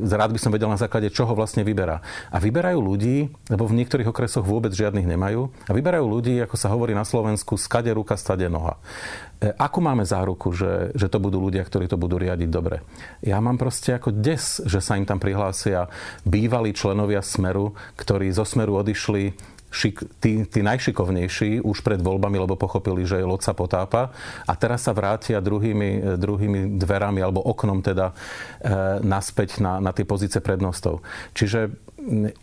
rád 0.05 0.37
by 0.37 0.39
som 0.39 0.53
vedel 0.53 0.69
na 0.69 0.77
základe 0.77 1.09
čoho 1.09 1.33
vlastne 1.33 1.65
vyberá. 1.65 1.97
A 2.29 2.37
vyberajú 2.37 2.77
ľudí, 2.77 3.22
lebo 3.51 3.63
v 3.69 3.77
niektorých 3.83 4.09
okresoch 4.09 4.43
vôbec 4.43 4.73
žiadnych 4.73 5.05
nemajú 5.05 5.51
a 5.67 5.71
vyberajú 5.71 6.05
ľudí, 6.07 6.35
ako 6.41 6.55
sa 6.57 6.71
hovorí 6.71 6.95
na 6.97 7.05
Slovensku, 7.05 7.59
skade 7.59 7.91
ruka, 7.93 8.17
stade 8.17 8.47
noha. 8.47 8.79
E, 9.43 9.51
ako 9.55 9.79
máme 9.83 10.07
záruku, 10.07 10.55
že, 10.55 10.95
že 10.95 11.11
to 11.11 11.19
budú 11.19 11.43
ľudia, 11.43 11.63
ktorí 11.67 11.91
to 11.91 11.99
budú 11.99 12.15
riadiť 12.15 12.49
dobre? 12.49 12.81
Ja 13.19 13.43
mám 13.43 13.59
proste 13.59 13.95
ako 13.95 14.15
des, 14.15 14.63
že 14.63 14.79
sa 14.79 14.95
im 14.95 15.03
tam 15.03 15.19
prihlásia 15.19 15.91
bývalí 16.23 16.71
členovia 16.71 17.19
Smeru, 17.19 17.75
ktorí 17.99 18.31
zo 18.31 18.47
Smeru 18.47 18.79
odišli 18.79 19.53
šik, 19.73 20.21
tí, 20.21 20.45
tí 20.45 20.59
najšikovnejší 20.61 21.65
už 21.65 21.81
pred 21.81 21.97
voľbami, 21.97 22.37
lebo 22.37 22.53
pochopili, 22.53 23.03
že 23.09 23.25
loď 23.25 23.41
sa 23.41 23.53
potápa 23.57 24.13
a 24.45 24.53
teraz 24.53 24.85
sa 24.85 24.93
vrátia 24.93 25.41
druhými, 25.41 26.21
druhými 26.21 26.77
dverami 26.77 27.19
alebo 27.25 27.41
oknom 27.41 27.81
teda 27.81 28.13
e, 28.13 29.01
naspäť 29.01 29.59
na, 29.59 29.81
na 29.81 29.89
tie 29.89 30.05
pozície 30.05 30.39
prednostov. 30.39 31.01
Čiže 31.33 31.73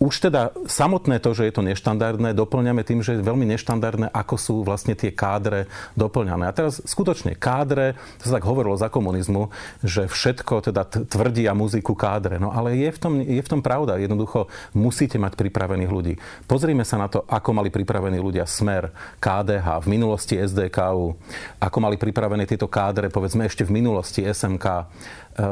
už 0.00 0.14
teda 0.30 0.56
samotné 0.64 1.20
to, 1.20 1.36
že 1.36 1.48
je 1.48 1.54
to 1.54 1.62
neštandardné, 1.62 2.32
doplňame 2.32 2.80
tým, 2.80 3.04
že 3.04 3.18
je 3.18 3.26
veľmi 3.26 3.44
neštandardné, 3.56 4.08
ako 4.08 4.34
sú 4.40 4.54
vlastne 4.64 4.96
tie 4.96 5.12
kádre 5.12 5.68
doplňané. 5.94 6.48
A 6.48 6.56
teraz 6.56 6.80
skutočne 6.82 7.36
kádre, 7.36 7.98
to 8.20 8.28
sa 8.28 8.40
tak 8.40 8.48
hovorilo 8.48 8.74
za 8.80 8.88
komunizmu, 8.88 9.52
že 9.84 10.08
všetko 10.08 10.72
teda 10.72 10.82
tvrdia 10.88 11.52
muziku 11.52 11.92
kádre. 11.92 12.40
No 12.40 12.52
ale 12.52 12.76
je 12.80 12.88
v 12.88 12.98
tom, 12.98 13.12
je 13.20 13.42
v 13.42 13.50
tom 13.50 13.60
pravda. 13.60 14.00
Jednoducho 14.00 14.48
musíte 14.72 15.20
mať 15.20 15.36
pripravených 15.36 15.90
ľudí. 15.92 16.14
Pozrime 16.48 16.82
sa 16.88 16.96
na 16.96 17.12
to, 17.12 17.28
ako 17.28 17.50
mali 17.52 17.68
pripravení 17.68 18.16
ľudia 18.16 18.48
Smer, 18.48 18.88
KDH, 19.20 19.84
v 19.84 19.86
minulosti 19.92 20.40
SDKU, 20.40 21.16
ako 21.60 21.78
mali 21.78 22.00
pripravené 22.00 22.48
tieto 22.48 22.66
kádre, 22.66 23.12
povedzme 23.12 23.44
ešte 23.44 23.68
v 23.68 23.76
minulosti 23.76 24.24
SMK. 24.24 24.88
Eh, 25.30 25.42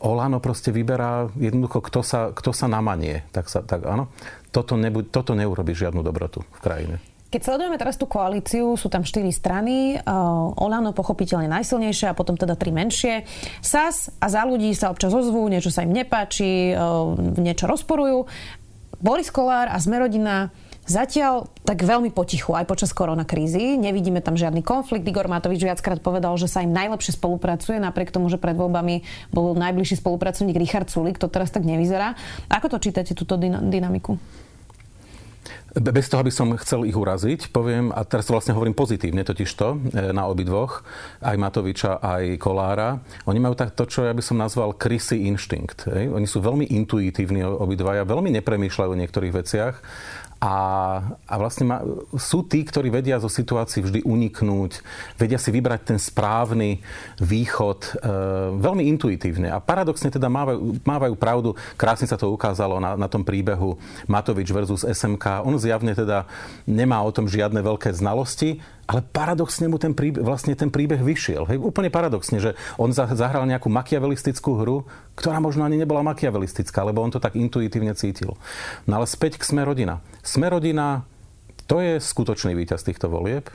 Olano 0.00 0.40
proste 0.40 0.72
vyberá 0.72 1.28
jednoducho, 1.36 1.84
kto 1.84 2.00
sa, 2.00 2.32
kto 2.32 2.56
sa 2.56 2.72
namanie. 2.72 3.20
Tak, 3.36 3.52
sa, 3.52 3.60
tak 3.60 3.84
áno, 3.84 4.08
toto, 4.48 4.80
nebu, 4.80 5.04
toto 5.12 5.36
neurobi 5.36 5.76
žiadnu 5.76 6.00
dobrotu 6.00 6.40
v 6.56 6.60
krajine. 6.64 6.96
Keď 7.28 7.42
sledujeme 7.44 7.76
teraz 7.76 8.00
tú 8.00 8.08
koalíciu, 8.08 8.80
sú 8.80 8.88
tam 8.88 9.04
štyri 9.04 9.28
strany, 9.28 9.98
uh, 9.98 10.56
Olano 10.56 10.96
pochopiteľne 10.96 11.52
najsilnejšie 11.52 12.08
a 12.08 12.16
potom 12.16 12.38
teda 12.38 12.56
tri 12.56 12.72
menšie. 12.72 13.28
SAS 13.60 14.08
a 14.22 14.30
za 14.30 14.46
ľudí 14.46 14.72
sa 14.72 14.88
občas 14.88 15.12
ozvú, 15.12 15.44
niečo 15.50 15.68
sa 15.68 15.84
im 15.84 15.92
nepáči, 15.92 16.72
uh, 16.72 17.12
niečo 17.36 17.68
rozporujú. 17.68 18.24
Boris 19.02 19.28
Kolár 19.28 19.68
a 19.68 19.76
Zmerodina 19.76 20.48
Zatiaľ 20.86 21.50
tak 21.66 21.82
veľmi 21.82 22.14
potichu 22.14 22.54
aj 22.54 22.70
počas 22.70 22.94
koronakrízy. 22.94 23.74
Nevidíme 23.74 24.22
tam 24.22 24.38
žiadny 24.38 24.62
konflikt. 24.62 25.02
Igor 25.02 25.26
Matovič 25.26 25.58
viackrát 25.58 25.98
povedal, 25.98 26.30
že 26.38 26.46
sa 26.46 26.62
im 26.62 26.70
najlepšie 26.70 27.18
spolupracuje, 27.18 27.82
napriek 27.82 28.14
tomu, 28.14 28.30
že 28.30 28.38
pred 28.38 28.54
voľbami 28.54 29.02
bol 29.34 29.58
najbližší 29.58 29.98
spolupracovník 29.98 30.54
Richard 30.54 30.86
Sulik. 30.86 31.18
To 31.18 31.26
teraz 31.26 31.50
tak 31.50 31.66
nevyzerá. 31.66 32.14
Ako 32.46 32.70
to 32.70 32.78
čítate, 32.78 33.18
túto 33.18 33.34
dynamiku? 33.38 34.14
Bez 35.76 36.08
toho, 36.08 36.24
aby 36.24 36.32
som 36.32 36.56
chcel 36.56 36.88
ich 36.88 36.96
uraziť, 36.96 37.52
poviem, 37.52 37.92
a 37.92 38.00
teraz 38.08 38.32
vlastne 38.32 38.56
hovorím 38.56 38.72
pozitívne 38.72 39.20
totižto 39.28 39.66
e, 39.68 39.76
na 40.08 40.24
obidvoch, 40.24 40.80
aj 41.20 41.36
Matoviča, 41.36 42.00
aj 42.00 42.40
Kolára. 42.40 43.04
Oni 43.28 43.36
majú 43.36 43.52
tak 43.52 43.76
to, 43.76 43.84
čo 43.84 44.08
ja 44.08 44.16
by 44.16 44.24
som 44.24 44.40
nazval 44.40 44.72
krysy 44.72 45.28
inštinkt. 45.28 45.84
Oni 45.92 46.24
sú 46.24 46.40
veľmi 46.40 46.72
intuitívni 46.72 47.44
obidvaja, 47.44 48.08
veľmi 48.08 48.32
nepremýšľajú 48.40 48.88
o 48.88 49.00
niektorých 49.04 49.36
veciach 49.36 49.74
a, 50.46 50.54
a 51.26 51.34
vlastne 51.42 51.66
ma, 51.66 51.82
sú 52.14 52.46
tí, 52.46 52.62
ktorí 52.62 52.86
vedia 52.86 53.18
zo 53.18 53.26
situácií 53.26 53.82
vždy 53.82 54.00
uniknúť, 54.06 54.78
vedia 55.18 55.42
si 55.42 55.50
vybrať 55.50 55.80
ten 55.90 55.98
správny 55.98 56.78
východ 57.18 57.80
e, 57.82 57.90
veľmi 58.54 58.86
intuitívne. 58.94 59.50
A 59.50 59.58
paradoxne 59.58 60.06
teda 60.06 60.30
mávajú, 60.30 60.78
mávajú 60.86 61.14
pravdu, 61.18 61.50
krásne 61.74 62.06
sa 62.06 62.14
to 62.14 62.30
ukázalo 62.30 62.78
na, 62.78 62.94
na 62.94 63.10
tom 63.10 63.26
príbehu 63.26 63.74
Matovič 64.06 64.54
versus 64.54 64.86
SMK. 64.86 65.42
On 65.42 65.58
zjavne 65.58 65.98
teda 65.98 66.30
nemá 66.62 67.02
o 67.02 67.10
tom 67.10 67.26
žiadne 67.26 67.58
veľké 67.58 67.90
znalosti, 67.90 68.62
ale 68.86 69.02
paradoxne 69.02 69.66
mu 69.66 69.82
ten 69.82 69.92
príbeh, 69.92 70.22
vlastne 70.22 70.54
ten 70.54 70.70
príbeh 70.70 71.02
vyšiel. 71.02 71.46
Hej, 71.50 71.58
úplne 71.58 71.90
paradoxne, 71.90 72.38
že 72.38 72.54
on 72.78 72.94
zahral 72.94 73.42
nejakú 73.44 73.66
makiavelistickú 73.66 74.62
hru, 74.62 74.86
ktorá 75.18 75.42
možno 75.42 75.66
ani 75.66 75.74
nebola 75.74 76.06
makiavelistická, 76.06 76.86
lebo 76.86 77.02
on 77.02 77.10
to 77.10 77.18
tak 77.18 77.34
intuitívne 77.34 77.92
cítil. 77.98 78.38
No 78.86 79.02
ale 79.02 79.06
späť 79.10 79.42
k 79.42 79.46
Sme 79.46 79.66
rodina. 79.66 79.98
Sme 80.22 80.46
rodina, 80.46 81.02
to 81.66 81.82
je 81.82 81.98
skutočný 81.98 82.54
víťaz 82.54 82.86
týchto 82.86 83.10
volieb. 83.10 83.50
E, 83.50 83.54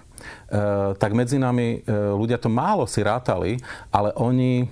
tak 1.00 1.16
medzi 1.16 1.40
nami 1.40 1.80
e, 1.80 1.92
ľudia 2.12 2.36
to 2.36 2.52
málo 2.52 2.84
si 2.84 3.00
rátali, 3.00 3.56
ale 3.88 4.12
oni 4.20 4.64
e, 4.64 4.68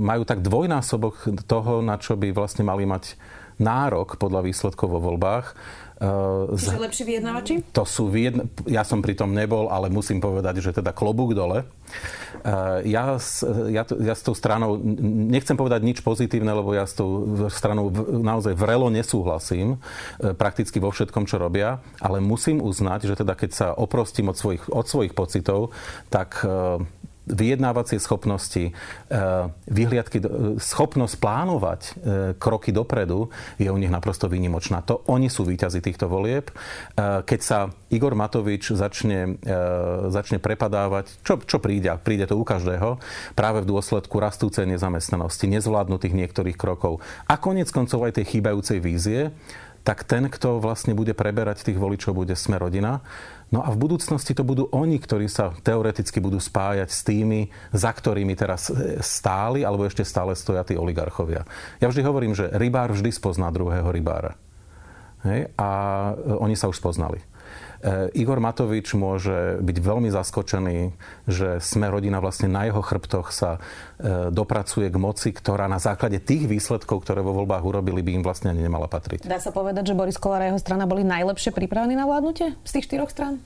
majú 0.00 0.24
tak 0.24 0.40
dvojnásobok 0.40 1.44
toho, 1.44 1.84
na 1.84 2.00
čo 2.00 2.16
by 2.16 2.32
vlastne 2.32 2.64
mali 2.64 2.88
mať 2.88 3.20
nárok 3.60 4.16
podľa 4.16 4.40
výsledkov 4.44 4.88
vo 4.88 5.00
voľbách 5.00 5.56
Uh, 5.96 6.52
Čiže 6.52 6.76
lepší 6.76 7.02
vyjednávači? 7.08 7.54
To 7.72 7.88
sú 7.88 8.12
vyjedna... 8.12 8.44
Ja 8.68 8.84
som 8.84 9.00
pri 9.00 9.16
tom 9.16 9.32
nebol, 9.32 9.72
ale 9.72 9.88
musím 9.88 10.20
povedať, 10.20 10.60
že 10.60 10.76
teda 10.76 10.92
klobúk 10.92 11.32
dole. 11.32 11.64
Uh, 12.44 12.84
ja, 12.84 13.16
ja, 13.72 13.82
ja 13.88 14.14
s 14.14 14.20
tou 14.20 14.36
stranou, 14.36 14.76
nechcem 15.32 15.56
povedať 15.56 15.80
nič 15.80 15.98
pozitívne, 16.04 16.52
lebo 16.52 16.76
ja 16.76 16.84
s 16.84 16.92
tou 16.92 17.24
stranou 17.48 17.88
naozaj 18.12 18.52
vrelo 18.52 18.92
nesúhlasím 18.92 19.80
uh, 19.80 20.36
prakticky 20.36 20.76
vo 20.76 20.92
všetkom, 20.92 21.24
čo 21.24 21.40
robia, 21.40 21.80
ale 21.96 22.20
musím 22.20 22.60
uznať, 22.60 23.08
že 23.08 23.14
teda 23.16 23.32
keď 23.32 23.50
sa 23.56 23.66
oprostím 23.72 24.28
od 24.28 24.36
svojich, 24.36 24.68
od 24.68 24.84
svojich 24.84 25.16
pocitov, 25.16 25.72
tak 26.12 26.44
vyjednávacie 27.26 27.98
schopnosti, 27.98 28.70
e, 28.70 28.72
vyhliadky, 29.66 30.22
schopnosť 30.62 31.14
plánovať 31.18 31.80
e, 31.82 31.90
kroky 32.38 32.70
dopredu 32.70 33.28
je 33.58 33.66
u 33.66 33.78
nich 33.78 33.90
naprosto 33.90 34.30
výnimočná. 34.30 34.86
To 34.86 35.02
oni 35.10 35.26
sú 35.26 35.42
výťazí 35.42 35.82
týchto 35.82 36.06
volieb. 36.06 36.50
E, 36.50 36.54
keď 37.26 37.40
sa 37.42 37.58
Igor 37.90 38.18
Matovič 38.18 38.74
začne, 38.74 39.38
začne 40.10 40.42
prepadávať, 40.42 41.22
čo, 41.22 41.38
čo 41.38 41.62
príde, 41.62 41.86
príde 42.02 42.26
to 42.26 42.34
u 42.34 42.42
každého, 42.42 42.98
práve 43.38 43.62
v 43.62 43.70
dôsledku 43.70 44.18
rastúcej 44.18 44.66
nezamestnanosti, 44.66 45.46
nezvládnutých 45.46 46.10
niektorých 46.10 46.58
krokov 46.58 46.98
a 47.30 47.38
konec 47.38 47.70
koncov 47.70 48.02
aj 48.10 48.18
tej 48.18 48.26
chýbajúcej 48.36 48.82
vízie, 48.82 49.30
tak 49.86 50.02
ten, 50.02 50.26
kto 50.26 50.58
vlastne 50.58 50.98
bude 50.98 51.14
preberať 51.14 51.62
tých 51.62 51.78
voličov, 51.78 52.18
bude 52.18 52.34
sme 52.34 52.58
rodina. 52.58 53.06
No 53.54 53.62
a 53.62 53.70
v 53.70 53.78
budúcnosti 53.78 54.34
to 54.34 54.42
budú 54.42 54.66
oni, 54.74 54.98
ktorí 54.98 55.30
sa 55.30 55.54
teoreticky 55.54 56.18
budú 56.18 56.42
spájať 56.42 56.90
s 56.90 57.06
tými, 57.06 57.46
za 57.70 57.94
ktorými 57.94 58.34
teraz 58.34 58.66
e, 58.66 58.98
stáli, 58.98 59.62
alebo 59.62 59.86
ešte 59.86 60.02
stále 60.02 60.34
stoja 60.34 60.66
tí 60.66 60.74
oligarchovia. 60.74 61.46
Ja 61.78 61.86
vždy 61.86 62.02
hovorím, 62.02 62.34
že 62.34 62.50
rybár 62.50 62.90
vždy 62.90 63.14
spozná 63.14 63.46
druhého 63.54 63.86
rybára. 63.94 64.34
Hej? 65.26 65.40
A 65.58 65.68
e, 66.14 66.38
oni 66.38 66.54
sa 66.54 66.70
už 66.70 66.78
spoznali. 66.78 67.18
Igor 68.16 68.42
Matovič 68.42 68.96
môže 68.98 69.62
byť 69.62 69.76
veľmi 69.78 70.10
zaskočený, 70.10 70.78
že 71.28 71.62
sme 71.62 71.86
rodina 71.86 72.18
vlastne 72.18 72.50
na 72.50 72.66
jeho 72.66 72.82
chrbtoch 72.82 73.30
sa 73.30 73.62
dopracuje 74.32 74.90
k 74.90 74.96
moci, 74.96 75.30
ktorá 75.30 75.70
na 75.70 75.78
základe 75.78 76.18
tých 76.18 76.50
výsledkov, 76.50 77.06
ktoré 77.06 77.22
vo 77.22 77.36
voľbách 77.36 77.62
urobili, 77.62 78.02
by 78.02 78.10
im 78.18 78.24
vlastne 78.26 78.50
ani 78.50 78.64
nemala 78.64 78.90
patriť. 78.90 79.28
Dá 79.28 79.38
sa 79.38 79.54
povedať, 79.54 79.92
že 79.92 79.94
Boris 79.94 80.18
Kolár 80.18 80.42
a 80.42 80.50
jeho 80.50 80.58
strana 80.58 80.88
boli 80.88 81.06
najlepšie 81.06 81.54
pripravení 81.54 81.94
na 81.94 82.08
vládnutie 82.08 82.58
z 82.64 82.70
tých 82.74 82.86
štyroch 82.90 83.12
strán? 83.12 83.38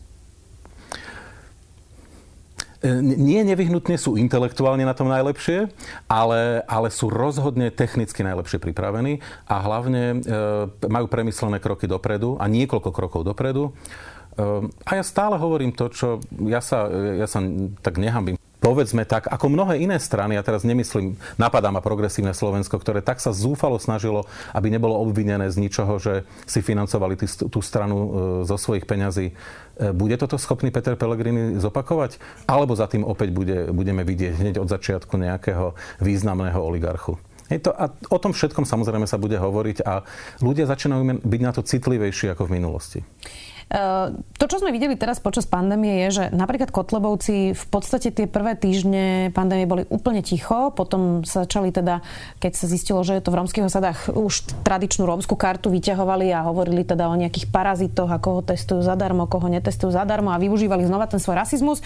Nie 2.89 3.41
nevyhnutne 3.45 4.01
sú 4.01 4.17
intelektuálne 4.17 4.89
na 4.89 4.97
tom 4.97 5.13
najlepšie, 5.13 5.69
ale, 6.09 6.65
ale 6.65 6.89
sú 6.89 7.13
rozhodne 7.13 7.69
technicky 7.69 8.25
najlepšie 8.25 8.57
pripravení 8.57 9.21
a 9.45 9.61
hlavne 9.61 10.03
e, 10.03 10.17
majú 10.89 11.07
premyslené 11.09 11.61
kroky 11.61 11.85
dopredu 11.85 12.41
a 12.41 12.49
niekoľko 12.49 12.91
krokov 12.93 13.29
dopredu. 13.29 13.69
E, 13.69 13.73
a 14.65 14.91
ja 14.97 15.05
stále 15.05 15.37
hovorím 15.37 15.77
to, 15.77 15.93
čo 15.93 16.25
ja 16.49 16.65
sa, 16.65 16.89
ja 16.93 17.29
sa 17.29 17.45
tak 17.85 18.01
nehambím 18.01 18.41
povedzme 18.61 19.09
tak, 19.09 19.27
ako 19.27 19.49
mnohé 19.49 19.81
iné 19.81 19.97
strany, 19.97 20.37
ja 20.37 20.45
teraz 20.45 20.63
nemyslím, 20.63 21.17
napadá 21.41 21.73
ma 21.73 21.81
progresívne 21.81 22.37
Slovensko, 22.37 22.77
ktoré 22.77 23.01
tak 23.01 23.19
sa 23.19 23.33
zúfalo 23.33 23.81
snažilo, 23.81 24.29
aby 24.53 24.69
nebolo 24.69 25.01
obvinené 25.01 25.49
z 25.49 25.57
ničoho, 25.57 25.97
že 25.97 26.29
si 26.45 26.61
financovali 26.61 27.17
tý, 27.17 27.27
tú 27.27 27.61
stranu 27.65 27.97
e, 27.97 28.09
zo 28.45 28.61
svojich 28.61 28.85
peňazí. 28.85 29.33
E, 29.33 29.35
bude 29.97 30.15
toto 30.21 30.37
schopný 30.37 30.69
Peter 30.69 30.95
Pellegrini 30.95 31.57
zopakovať? 31.57 32.21
Alebo 32.45 32.77
za 32.77 32.87
tým 32.87 33.03
opäť 33.03 33.33
bude, 33.33 33.73
budeme 33.73 34.05
vidieť 34.05 34.39
hneď 34.39 34.55
od 34.61 34.69
začiatku 34.69 35.17
nejakého 35.17 35.75
významného 36.05 36.61
oligarchu? 36.61 37.17
Je 37.51 37.59
to, 37.59 37.75
a 37.75 37.91
o 37.91 38.19
tom 38.23 38.31
všetkom 38.31 38.63
samozrejme 38.63 39.11
sa 39.11 39.19
bude 39.19 39.35
hovoriť 39.35 39.83
a 39.83 40.07
ľudia 40.39 40.71
začínajú 40.71 41.19
byť 41.27 41.41
na 41.43 41.51
to 41.51 41.67
citlivejší 41.67 42.31
ako 42.31 42.47
v 42.47 42.55
minulosti. 42.63 43.01
To, 43.71 44.45
čo 44.51 44.59
sme 44.59 44.75
videli 44.75 44.99
teraz 44.99 45.23
počas 45.23 45.47
pandémie, 45.47 46.03
je, 46.07 46.09
že 46.11 46.25
napríklad 46.35 46.75
Kotlebovci 46.75 47.55
v 47.55 47.65
podstate 47.71 48.11
tie 48.11 48.27
prvé 48.27 48.59
týždne 48.59 49.31
pandémie 49.31 49.71
boli 49.71 49.87
úplne 49.87 50.27
ticho, 50.27 50.75
potom 50.75 51.23
sa 51.23 51.47
začali 51.47 51.71
teda, 51.71 52.03
keď 52.43 52.53
sa 52.59 52.67
zistilo, 52.67 53.07
že 53.07 53.15
je 53.15 53.23
to 53.23 53.31
v 53.31 53.39
rómskych 53.39 53.71
osadách, 53.71 54.11
už 54.11 54.67
tradičnú 54.67 55.07
rómskú 55.07 55.39
kartu 55.39 55.71
vyťahovali 55.71 56.35
a 56.35 56.51
hovorili 56.51 56.83
teda 56.83 57.07
o 57.07 57.15
nejakých 57.15 57.47
parazitoch, 57.47 58.11
ako 58.11 58.29
ho 58.39 58.43
testujú 58.43 58.83
zadarmo, 58.83 59.31
koho 59.31 59.47
netestujú 59.47 59.95
zadarmo 59.95 60.35
a 60.35 60.43
využívali 60.43 60.83
znova 60.91 61.07
ten 61.07 61.23
svoj 61.23 61.39
rasizmus. 61.39 61.79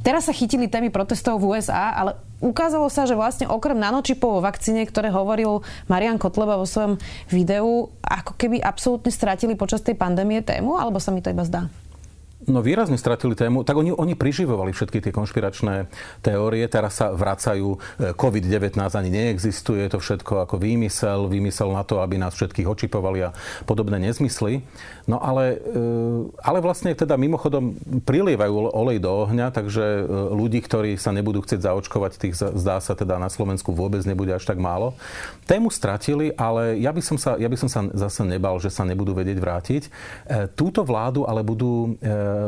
Teraz 0.00 0.24
sa 0.24 0.32
chytili 0.32 0.72
témy 0.72 0.88
protestov 0.88 1.36
v 1.44 1.52
USA, 1.52 1.92
ale 2.00 2.16
ukázalo 2.38 2.86
sa, 2.92 3.06
že 3.06 3.18
vlastne 3.18 3.50
okrem 3.50 3.78
nanočipov 3.78 4.38
vo 4.38 4.44
vakcíne, 4.44 4.86
ktoré 4.86 5.10
hovoril 5.10 5.62
Marian 5.90 6.20
Kotleba 6.20 6.58
vo 6.58 6.66
svojom 6.66 6.98
videu, 7.30 7.90
ako 8.02 8.32
keby 8.38 8.62
absolútne 8.62 9.10
stratili 9.10 9.58
počas 9.58 9.82
tej 9.82 9.98
pandémie 9.98 10.42
tému, 10.42 10.78
alebo 10.78 11.02
sa 11.02 11.10
mi 11.10 11.24
to 11.24 11.32
iba 11.32 11.42
zdá? 11.42 11.66
No 12.48 12.64
výrazne 12.64 12.96
stratili 12.96 13.36
tému. 13.36 13.60
Tak 13.60 13.76
oni, 13.76 13.92
oni 13.92 14.16
priživovali 14.16 14.72
všetky 14.72 15.04
tie 15.04 15.12
konšpiračné 15.12 15.92
teórie. 16.24 16.64
Teraz 16.64 16.96
sa 16.96 17.12
vracajú. 17.12 17.76
E, 17.76 17.78
COVID-19 18.16 18.80
ani 18.80 19.10
neexistuje. 19.12 19.84
To 19.92 20.00
všetko 20.00 20.48
ako 20.48 20.56
výmysel. 20.56 21.28
Výmysel 21.28 21.68
na 21.76 21.84
to, 21.84 22.00
aby 22.00 22.16
nás 22.16 22.32
všetkých 22.32 22.64
očipovali 22.64 23.28
a 23.28 23.36
podobné 23.68 24.00
nezmysly. 24.00 24.64
No 25.04 25.20
ale, 25.20 25.60
e, 25.60 25.76
ale 26.40 26.64
vlastne 26.64 26.96
teda 26.96 27.20
mimochodom 27.20 27.76
prilievajú 28.08 28.72
olej 28.72 29.04
do 29.04 29.28
ohňa, 29.28 29.52
takže 29.52 29.84
e, 29.84 30.02
ľudí, 30.32 30.64
ktorí 30.64 30.96
sa 30.96 31.12
nebudú 31.12 31.44
chcieť 31.44 31.68
zaočkovať, 31.68 32.12
tých 32.16 32.34
zdá 32.40 32.80
sa 32.80 32.96
teda 32.96 33.20
na 33.20 33.28
Slovensku 33.28 33.76
vôbec 33.76 34.00
nebude 34.08 34.32
až 34.32 34.48
tak 34.48 34.56
málo. 34.56 34.96
Tému 35.44 35.68
stratili, 35.68 36.32
ale 36.32 36.80
ja 36.80 36.96
by 36.96 37.02
som 37.04 37.20
sa, 37.20 37.36
ja 37.36 37.48
by 37.48 37.56
som 37.60 37.68
sa 37.68 37.84
zase 37.92 38.24
nebal, 38.24 38.56
že 38.56 38.72
sa 38.72 38.88
nebudú 38.88 39.12
vedieť 39.12 39.36
vrátiť. 39.36 39.82
Túto 40.56 40.84
vládu 40.84 41.24
ale 41.24 41.40
budú 41.40 41.96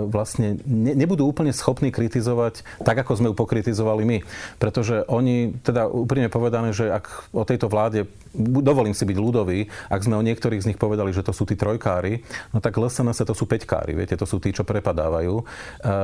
vlastne 0.09 0.61
ne, 0.65 0.93
nebudú 0.95 1.27
úplne 1.27 1.55
schopní 1.55 1.91
kritizovať 1.91 2.63
tak, 2.83 3.03
ako 3.03 3.13
sme 3.19 3.29
ju 3.31 3.35
pokritizovali 3.37 4.03
my. 4.07 4.19
Pretože 4.63 5.05
oni, 5.11 5.57
teda 5.61 5.91
úprimne 5.91 6.31
povedané, 6.33 6.71
že 6.71 6.91
ak 6.91 7.31
o 7.35 7.45
tejto 7.45 7.67
vláde, 7.67 8.07
dovolím 8.35 8.95
si 8.95 9.03
byť 9.03 9.19
ľudový, 9.19 9.67
ak 9.91 10.05
sme 10.07 10.15
o 10.19 10.27
niektorých 10.27 10.63
z 10.63 10.69
nich 10.73 10.79
povedali, 10.79 11.11
že 11.11 11.27
to 11.27 11.35
sú 11.35 11.45
tí 11.47 11.59
trojkári, 11.59 12.23
no 12.55 12.63
tak 12.63 12.79
LSNS 12.79 13.27
to 13.27 13.35
sú 13.35 13.45
peťkári, 13.51 13.93
viete, 13.95 14.15
to 14.15 14.27
sú 14.27 14.39
tí, 14.39 14.55
čo 14.55 14.63
prepadávajú. 14.63 15.35
E, 15.41 15.45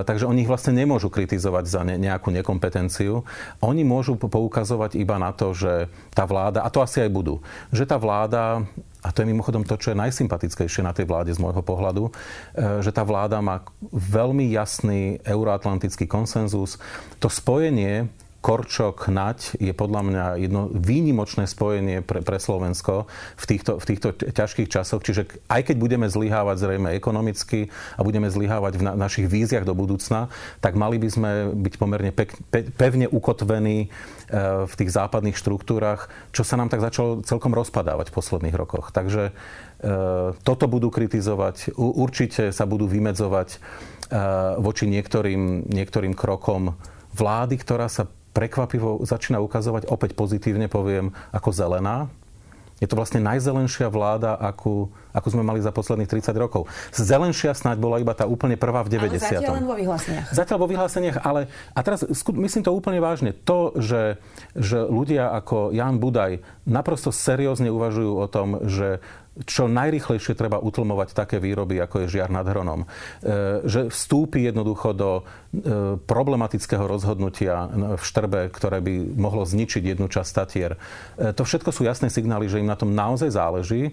takže 0.02 0.26
oni 0.26 0.42
ich 0.42 0.50
vlastne 0.50 0.74
nemôžu 0.74 1.08
kritizovať 1.08 1.64
za 1.70 1.82
ne, 1.86 1.96
nejakú 1.96 2.34
nekompetenciu. 2.34 3.22
Oni 3.62 3.82
môžu 3.86 4.18
poukazovať 4.18 4.98
iba 4.98 5.16
na 5.22 5.30
to, 5.30 5.54
že 5.54 5.86
tá 6.12 6.26
vláda, 6.26 6.66
a 6.66 6.68
to 6.68 6.82
asi 6.82 7.06
aj 7.06 7.10
budú, 7.14 7.38
že 7.70 7.86
tá 7.86 7.96
vláda 7.96 8.66
a 9.06 9.14
to 9.14 9.22
je 9.22 9.30
mimochodom 9.30 9.62
to, 9.62 9.78
čo 9.78 9.94
je 9.94 10.02
najsympatickejšie 10.02 10.82
na 10.82 10.90
tej 10.90 11.06
vláde 11.06 11.30
z 11.30 11.38
môjho 11.38 11.62
pohľadu, 11.62 12.10
e, 12.10 12.12
že 12.82 12.90
tá 12.90 13.06
vláda 13.06 13.38
má 13.38 13.62
veľmi 13.94 14.50
jasný 14.50 15.22
euroatlantický 15.22 16.10
konsenzus. 16.10 16.82
To 17.22 17.30
spojenie 17.30 18.10
Korčok, 18.46 19.10
Nať 19.10 19.58
je 19.58 19.74
podľa 19.74 20.02
mňa 20.06 20.24
jedno 20.38 20.70
výnimočné 20.70 21.50
spojenie 21.50 21.98
pre, 21.98 22.22
pre 22.22 22.38
Slovensko 22.38 23.10
v 23.34 23.44
týchto, 23.50 23.82
v 23.82 23.84
týchto 23.90 24.14
ťažkých 24.14 24.70
časoch. 24.70 25.02
Čiže 25.02 25.50
aj 25.50 25.66
keď 25.66 25.76
budeme 25.82 26.06
zlyhávať 26.06 26.62
zrejme 26.62 26.94
ekonomicky 26.94 27.74
a 27.98 28.06
budeme 28.06 28.30
zlyhávať 28.30 28.78
v 28.78 28.82
na, 28.86 28.92
našich 28.94 29.26
víziach 29.26 29.66
do 29.66 29.74
budúcna, 29.74 30.30
tak 30.62 30.78
mali 30.78 30.94
by 31.02 31.08
sme 31.10 31.30
byť 31.58 31.74
pomerne 31.74 32.14
pek, 32.14 32.38
pe, 32.46 32.70
pevne 32.70 33.10
ukotvení 33.10 33.78
e, 33.82 33.88
v 34.62 34.74
tých 34.78 34.94
západných 34.94 35.34
štruktúrach, 35.34 36.06
čo 36.30 36.46
sa 36.46 36.54
nám 36.54 36.70
tak 36.70 36.86
začalo 36.86 37.26
celkom 37.26 37.50
rozpadávať 37.50 38.14
v 38.14 38.14
posledných 38.14 38.54
rokoch. 38.54 38.94
Takže 38.94 39.22
e, 39.26 39.32
toto 40.46 40.70
budú 40.70 40.94
kritizovať, 40.94 41.74
určite 41.74 42.54
sa 42.54 42.62
budú 42.62 42.86
vymedzovať 42.86 43.48
e, 43.50 43.58
voči 44.62 44.86
niektorým, 44.86 45.66
niektorým 45.66 46.14
krokom 46.14 46.78
vlády, 47.10 47.58
ktorá 47.58 47.90
sa 47.90 48.06
prekvapivo 48.36 49.00
začína 49.00 49.40
ukazovať, 49.40 49.88
opäť 49.88 50.12
pozitívne 50.12 50.68
poviem, 50.68 51.16
ako 51.32 51.48
zelená. 51.56 52.12
Je 52.76 52.84
to 52.84 52.92
vlastne 52.92 53.24
najzelenšia 53.24 53.88
vláda, 53.88 54.36
akú, 54.36 54.92
akú 55.08 55.32
sme 55.32 55.40
mali 55.40 55.64
za 55.64 55.72
posledných 55.72 56.12
30 56.12 56.36
rokov. 56.36 56.68
Zelenšia 56.92 57.56
snáď 57.56 57.80
bola 57.80 57.96
iba 58.04 58.12
tá 58.12 58.28
úplne 58.28 58.60
prvá 58.60 58.84
v 58.84 59.00
90. 59.00 59.16
Ale 59.16 59.40
zatiaľ 59.40 59.54
len 59.56 59.64
vo 59.64 59.76
vyhláseniach. 59.80 60.26
Zatiaľ 60.28 60.58
vo 60.60 60.68
vyhláseniach, 60.68 61.16
ale 61.24 61.48
a 61.72 61.80
teraz 61.80 62.04
myslím 62.20 62.62
to 62.68 62.76
úplne 62.76 63.00
vážne. 63.00 63.32
To, 63.48 63.72
že, 63.80 64.20
že 64.52 64.84
ľudia 64.84 65.32
ako 65.40 65.72
Jan 65.72 65.96
Budaj 65.96 66.44
naprosto 66.68 67.08
seriózne 67.08 67.72
uvažujú 67.72 68.12
o 68.12 68.26
tom, 68.28 68.60
že 68.68 69.00
čo 69.44 69.68
najrychlejšie 69.68 70.32
treba 70.32 70.56
utlmovať 70.56 71.12
také 71.12 71.36
výroby, 71.36 71.76
ako 71.84 72.06
je 72.06 72.12
žiar 72.16 72.32
nad 72.32 72.48
hronom. 72.48 72.84
E, 72.84 73.66
že 73.68 73.92
vstúpi 73.92 74.48
jednoducho 74.48 74.96
do 74.96 75.10
e, 75.20 75.22
problematického 76.00 76.88
rozhodnutia 76.88 77.68
v 78.00 78.02
Štrbe, 78.02 78.48
ktoré 78.48 78.80
by 78.80 79.20
mohlo 79.20 79.44
zničiť 79.44 79.82
jednu 79.92 80.08
časť 80.08 80.30
Tatier. 80.32 80.72
E, 81.20 81.36
to 81.36 81.44
všetko 81.44 81.68
sú 81.68 81.84
jasné 81.84 82.08
signály, 82.08 82.48
že 82.48 82.64
im 82.64 82.70
na 82.70 82.80
tom 82.80 82.96
naozaj 82.96 83.36
záleží. 83.36 83.92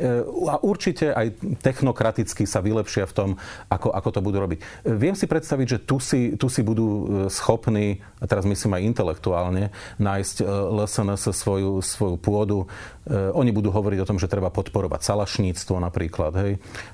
E, 0.00 0.24
a 0.24 0.56
určite 0.64 1.12
aj 1.12 1.36
technokraticky 1.60 2.48
sa 2.48 2.64
vylepšia 2.64 3.04
v 3.04 3.12
tom, 3.12 3.30
ako, 3.68 3.92
ako 3.92 4.08
to 4.08 4.20
budú 4.24 4.38
robiť. 4.40 4.58
E, 4.58 4.64
viem 4.96 5.12
si 5.12 5.28
predstaviť, 5.28 5.66
že 5.68 5.78
tu 5.84 6.00
si, 6.00 6.32
tu 6.40 6.48
si 6.48 6.64
budú 6.64 6.86
e, 6.88 7.04
schopní, 7.28 8.00
a 8.22 8.24
teraz 8.24 8.48
myslím 8.48 8.78
aj 8.78 8.86
intelektuálne, 8.88 9.74
nájsť 10.00 10.46
LSNS 10.46 11.34
svoju, 11.34 11.82
svoju 11.82 12.16
pôdu. 12.22 12.70
Oni 13.10 13.50
budú 13.50 13.74
hovoriť 13.74 13.98
o 13.98 14.06
tom, 14.06 14.22
že 14.22 14.30
treba 14.30 14.46
podporovať 14.54 15.02
salašníctvo 15.02 15.74
napríklad. 15.82 16.32
Hej. 16.38 16.52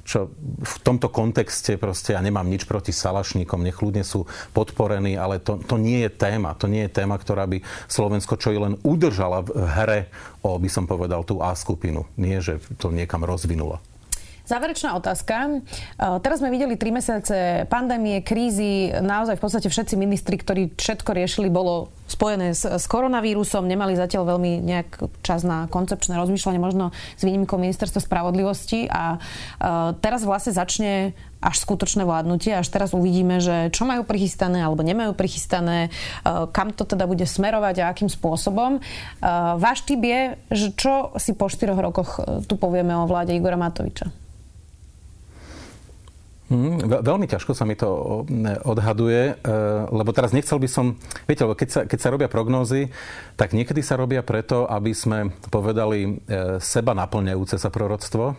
Čo 0.09 0.33
v 0.65 0.75
tomto 0.81 1.13
kontexte 1.13 1.77
proste 1.77 2.17
ja 2.17 2.25
nemám 2.25 2.49
nič 2.49 2.65
proti 2.65 2.97
salašníkom, 2.97 3.61
nech 3.61 3.77
ľudne 3.85 4.09
sú 4.09 4.25
podporení, 4.57 5.21
ale 5.21 5.37
to, 5.37 5.61
to 5.61 5.77
nie 5.77 6.09
je 6.09 6.11
téma. 6.17 6.57
To 6.57 6.65
nie 6.65 6.89
je 6.89 6.97
téma, 6.97 7.21
ktorá 7.21 7.45
by 7.45 7.61
Slovensko 7.93 8.41
čo 8.41 8.57
i 8.57 8.59
len 8.59 8.81
udržala 8.81 9.45
v 9.45 9.69
hre 9.69 10.01
o, 10.43 10.59
by 10.59 10.69
som 10.71 10.85
povedal, 10.87 11.27
tú 11.27 11.43
A 11.43 11.55
skupinu. 11.59 12.07
Nie, 12.15 12.39
že 12.39 12.63
to 12.79 12.91
niekam 12.95 13.27
rozvinula. 13.27 13.83
Záverečná 14.49 14.97
otázka. 14.97 15.61
Teraz 16.25 16.41
sme 16.41 16.49
videli 16.49 16.81
tri 16.81 16.89
mesiace 16.89 17.69
pandémie, 17.69 18.25
krízy. 18.25 18.89
Naozaj 18.97 19.37
v 19.37 19.43
podstate 19.45 19.69
všetci 19.69 19.95
ministri, 20.01 20.41
ktorí 20.41 20.73
všetko 20.73 21.11
riešili, 21.13 21.53
bolo 21.53 21.93
spojené 22.09 22.57
s, 22.57 22.65
s 22.65 22.85
koronavírusom. 22.89 23.69
Nemali 23.69 23.95
zatiaľ 23.95 24.35
veľmi 24.35 24.65
nejak 24.65 25.23
čas 25.23 25.45
na 25.45 25.69
koncepčné 25.69 26.17
rozmýšľanie, 26.17 26.59
možno 26.59 26.91
s 27.15 27.23
výnimkou 27.23 27.61
ministerstva 27.61 28.01
spravodlivosti. 28.01 28.89
A 28.89 29.21
teraz 30.01 30.25
vlastne 30.25 30.57
začne 30.57 31.13
až 31.39 31.63
skutočné 31.63 32.03
vládnutie. 32.03 32.51
Až 32.51 32.67
teraz 32.73 32.91
uvidíme, 32.91 33.39
že 33.39 33.71
čo 33.71 33.87
majú 33.87 34.03
prichystané 34.03 34.65
alebo 34.65 34.83
nemajú 34.83 35.15
prichystané, 35.15 35.93
kam 36.51 36.75
to 36.75 36.83
teda 36.83 37.07
bude 37.07 37.23
smerovať 37.23 37.85
a 37.85 37.95
akým 37.95 38.11
spôsobom. 38.11 38.83
Váš 39.61 39.87
typ 39.87 40.03
je, 40.03 40.21
že 40.51 40.67
čo 40.75 41.15
si 41.15 41.39
po 41.39 41.47
štyroch 41.47 41.79
rokoch 41.79 42.19
tu 42.51 42.59
povieme 42.59 42.91
o 42.99 43.07
vláde 43.07 43.37
Igora 43.39 43.55
Matoviča? 43.55 44.11
Hmm, 46.49 46.81
veľmi 46.81 47.29
ťažko 47.29 47.53
sa 47.53 47.69
mi 47.69 47.77
to 47.77 48.25
odhaduje, 48.65 49.37
e, 49.37 49.53
lebo 49.93 50.17
teraz 50.17 50.33
nechcel 50.33 50.57
by 50.57 50.65
som... 50.65 50.97
Viete, 51.29 51.45
lebo 51.45 51.53
keď 51.53 51.69
sa, 51.69 51.81
keď 51.85 51.99
sa 52.01 52.09
robia 52.09 52.33
prognózy, 52.33 52.89
tak 53.37 53.53
niekedy 53.53 53.85
sa 53.85 54.01
robia 54.01 54.25
preto, 54.25 54.65
aby 54.65 54.97
sme 54.97 55.29
povedali 55.53 56.25
e, 56.25 56.57
seba 56.57 56.97
naplňajúce 56.97 57.61
sa 57.61 57.69
proroctvo. 57.69 58.33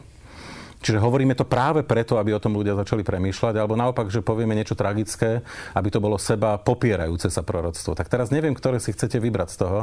Čiže 0.80 0.98
hovoríme 0.98 1.38
to 1.38 1.46
práve 1.46 1.86
preto, 1.86 2.18
aby 2.18 2.34
o 2.34 2.42
tom 2.42 2.58
ľudia 2.58 2.74
začali 2.74 3.06
premýšľať, 3.06 3.62
alebo 3.62 3.78
naopak, 3.78 4.10
že 4.10 4.26
povieme 4.26 4.58
niečo 4.58 4.80
tragické, 4.80 5.46
aby 5.78 5.94
to 5.94 6.02
bolo 6.02 6.18
seba 6.18 6.58
popierajúce 6.58 7.30
sa 7.30 7.46
proroctvo. 7.46 7.94
Tak 7.94 8.10
teraz 8.10 8.34
neviem, 8.34 8.58
ktoré 8.58 8.82
si 8.82 8.90
chcete 8.90 9.22
vybrať 9.22 9.50
z 9.54 9.58
toho. 9.60 9.80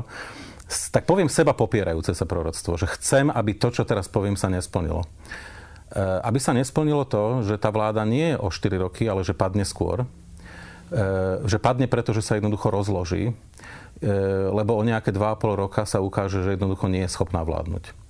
Tak 0.67 1.07
poviem 1.07 1.31
seba 1.31 1.55
popierajúce 1.55 2.11
sa 2.11 2.27
proroctvo, 2.27 2.75
že 2.75 2.91
chcem, 2.99 3.31
aby 3.31 3.55
to, 3.55 3.71
čo 3.71 3.87
teraz 3.87 4.11
poviem, 4.11 4.35
sa 4.35 4.51
nesplnilo. 4.51 5.07
E, 5.87 6.03
aby 6.03 6.43
sa 6.43 6.51
nesplnilo 6.51 7.07
to, 7.07 7.47
že 7.47 7.63
tá 7.63 7.71
vláda 7.71 8.03
nie 8.03 8.35
je 8.35 8.41
o 8.43 8.51
4 8.51 8.85
roky, 8.91 9.07
ale 9.07 9.23
že 9.23 9.39
padne 9.39 9.63
skôr. 9.63 10.03
E, 10.03 10.07
že 11.47 11.63
padne 11.63 11.87
preto, 11.87 12.11
že 12.11 12.27
sa 12.27 12.35
jednoducho 12.35 12.75
rozloží, 12.75 13.31
e, 13.31 13.35
lebo 14.51 14.75
o 14.75 14.83
nejaké 14.83 15.15
2,5 15.15 15.63
roka 15.63 15.87
sa 15.87 16.03
ukáže, 16.03 16.43
že 16.43 16.59
jednoducho 16.59 16.91
nie 16.91 17.07
je 17.07 17.15
schopná 17.15 17.47
vládnuť. 17.47 18.07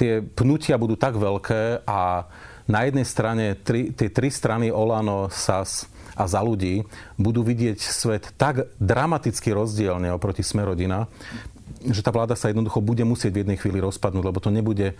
Tie 0.00 0.24
pnutia 0.32 0.80
budú 0.80 0.96
tak 0.96 1.20
veľké 1.20 1.84
a 1.84 2.24
na 2.64 2.80
jednej 2.88 3.04
strane 3.04 3.52
tri, 3.52 3.92
tie 3.92 4.08
tri 4.08 4.32
strany 4.32 4.72
Olano, 4.72 5.28
SAS 5.28 5.84
a 6.16 6.24
za 6.24 6.40
ľudí 6.40 6.88
budú 7.20 7.44
vidieť 7.44 7.84
svet 7.84 8.32
tak 8.40 8.72
dramaticky 8.80 9.52
rozdielne 9.52 10.08
oproti 10.16 10.40
Smerodina, 10.40 11.04
že 11.84 12.00
tá 12.00 12.08
vláda 12.08 12.32
sa 12.32 12.48
jednoducho 12.48 12.80
bude 12.80 13.04
musieť 13.04 13.32
v 13.36 13.40
jednej 13.44 13.60
chvíli 13.60 13.84
rozpadnúť, 13.84 14.24
lebo 14.24 14.40
to 14.40 14.48
nebude 14.48 14.96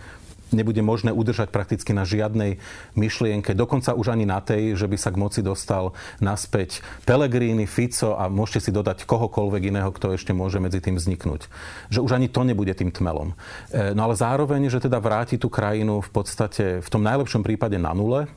nebude 0.52 0.82
možné 0.82 1.10
udržať 1.10 1.50
prakticky 1.50 1.94
na 1.94 2.06
žiadnej 2.06 2.60
myšlienke, 2.94 3.54
dokonca 3.54 3.94
už 3.94 4.14
ani 4.14 4.26
na 4.26 4.42
tej, 4.42 4.74
že 4.78 4.86
by 4.86 4.96
sa 4.98 5.10
k 5.10 5.20
moci 5.20 5.40
dostal 5.40 5.94
naspäť 6.18 6.82
Pelegrini, 7.06 7.64
Fico 7.66 8.14
a 8.18 8.26
môžete 8.26 8.68
si 8.68 8.70
dodať 8.70 9.06
kohokoľvek 9.06 9.72
iného, 9.72 9.90
kto 9.90 10.14
ešte 10.14 10.34
môže 10.34 10.62
medzi 10.62 10.82
tým 10.82 10.98
vzniknúť. 10.98 11.46
Že 11.90 12.00
už 12.04 12.10
ani 12.16 12.28
to 12.28 12.42
nebude 12.46 12.72
tým 12.74 12.90
tmelom. 12.90 13.34
E, 13.70 13.94
no 13.94 14.10
ale 14.10 14.14
zároveň, 14.18 14.70
že 14.70 14.82
teda 14.82 14.98
vráti 14.98 15.40
tú 15.40 15.48
krajinu 15.50 16.02
v 16.02 16.10
podstate 16.10 16.64
v 16.82 16.88
tom 16.88 17.02
najlepšom 17.02 17.42
prípade 17.42 17.78
na 17.78 17.94
nule, 17.94 18.30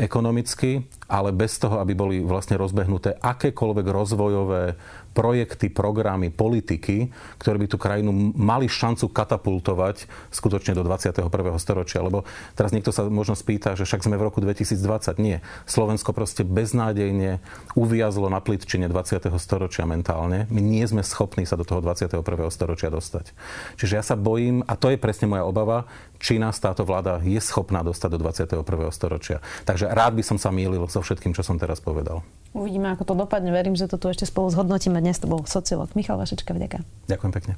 ekonomicky, 0.00 0.88
ale 1.10 1.34
bez 1.34 1.58
toho, 1.60 1.82
aby 1.82 1.92
boli 1.92 2.16
vlastne 2.22 2.56
rozbehnuté 2.56 3.18
akékoľvek 3.20 3.86
rozvojové 3.86 4.64
projekty, 5.10 5.68
programy, 5.68 6.30
politiky, 6.30 7.10
ktoré 7.42 7.56
by 7.58 7.66
tú 7.66 7.76
krajinu 7.76 8.10
mali 8.34 8.70
šancu 8.70 9.10
katapultovať 9.10 10.06
skutočne 10.30 10.78
do 10.78 10.86
21. 10.86 11.26
storočia. 11.58 12.00
Lebo 12.00 12.22
teraz 12.54 12.70
niekto 12.70 12.94
sa 12.94 13.06
možno 13.10 13.34
spýta, 13.34 13.74
že 13.74 13.84
však 13.84 14.06
sme 14.06 14.16
v 14.16 14.26
roku 14.30 14.38
2020. 14.38 15.18
Nie. 15.18 15.42
Slovensko 15.66 16.14
proste 16.14 16.46
beznádejne 16.46 17.42
uviazlo 17.74 18.30
na 18.30 18.38
plitčine 18.38 18.86
20. 18.86 19.30
storočia 19.36 19.84
mentálne. 19.84 20.46
My 20.48 20.62
nie 20.62 20.86
sme 20.86 21.02
schopní 21.02 21.44
sa 21.44 21.58
do 21.58 21.66
toho 21.66 21.82
21. 21.82 22.22
storočia 22.54 22.88
dostať. 22.88 23.34
Čiže 23.76 23.92
ja 23.98 24.04
sa 24.06 24.14
bojím, 24.14 24.62
a 24.66 24.78
to 24.78 24.90
je 24.94 24.98
presne 24.98 25.26
moja 25.26 25.42
obava, 25.42 25.90
či 26.20 26.36
nás 26.36 26.60
táto 26.60 26.84
vláda 26.84 27.18
je 27.24 27.40
schopná 27.40 27.80
dostať 27.82 28.08
do 28.14 28.18
21. 28.22 28.62
storočia. 28.92 29.42
Takže 29.64 29.90
rád 29.90 30.14
by 30.14 30.22
som 30.22 30.38
sa 30.38 30.52
mýlil 30.52 30.86
so 30.86 31.00
všetkým, 31.00 31.32
čo 31.32 31.42
som 31.42 31.56
teraz 31.56 31.80
povedal. 31.80 32.22
Uvidíme, 32.50 32.90
ako 32.90 33.06
to 33.06 33.14
dopadne. 33.14 33.54
Verím, 33.54 33.78
že 33.78 33.86
to 33.86 33.94
tu 33.94 34.10
ešte 34.10 34.26
spolu 34.26 34.50
zhodnotíme. 34.50 34.98
Dnes 34.98 35.22
to 35.22 35.30
bol 35.30 35.46
sociolog 35.46 35.94
Michal 35.94 36.18
Vašečka. 36.18 36.50
Vďaka. 36.50 36.82
Ďakujem 37.06 37.32
pekne. 37.32 37.52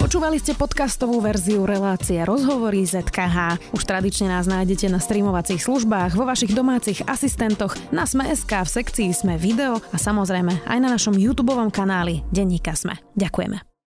Počúvali 0.00 0.42
ste 0.42 0.58
podcastovú 0.58 1.22
verziu 1.22 1.64
relácie 1.64 2.18
Rozhovory 2.26 2.82
ZKH. 2.82 3.70
Už 3.72 3.82
tradične 3.86 4.26
nás 4.32 4.50
nájdete 4.50 4.90
na 4.90 4.98
streamovacích 4.98 5.62
službách, 5.62 6.18
vo 6.18 6.26
vašich 6.26 6.50
domácich 6.50 7.06
asistentoch, 7.06 7.78
na 7.94 8.04
Sme.sk, 8.04 8.50
v 8.50 8.68
sekcii 8.68 9.08
Sme 9.14 9.38
video 9.38 9.78
a 9.78 9.96
samozrejme 9.96 10.66
aj 10.66 10.78
na 10.82 10.88
našom 10.90 11.14
YouTube 11.14 11.54
kanáli 11.70 12.26
Denníka 12.34 12.74
Sme. 12.74 12.98
Ďakujeme. 13.14 13.69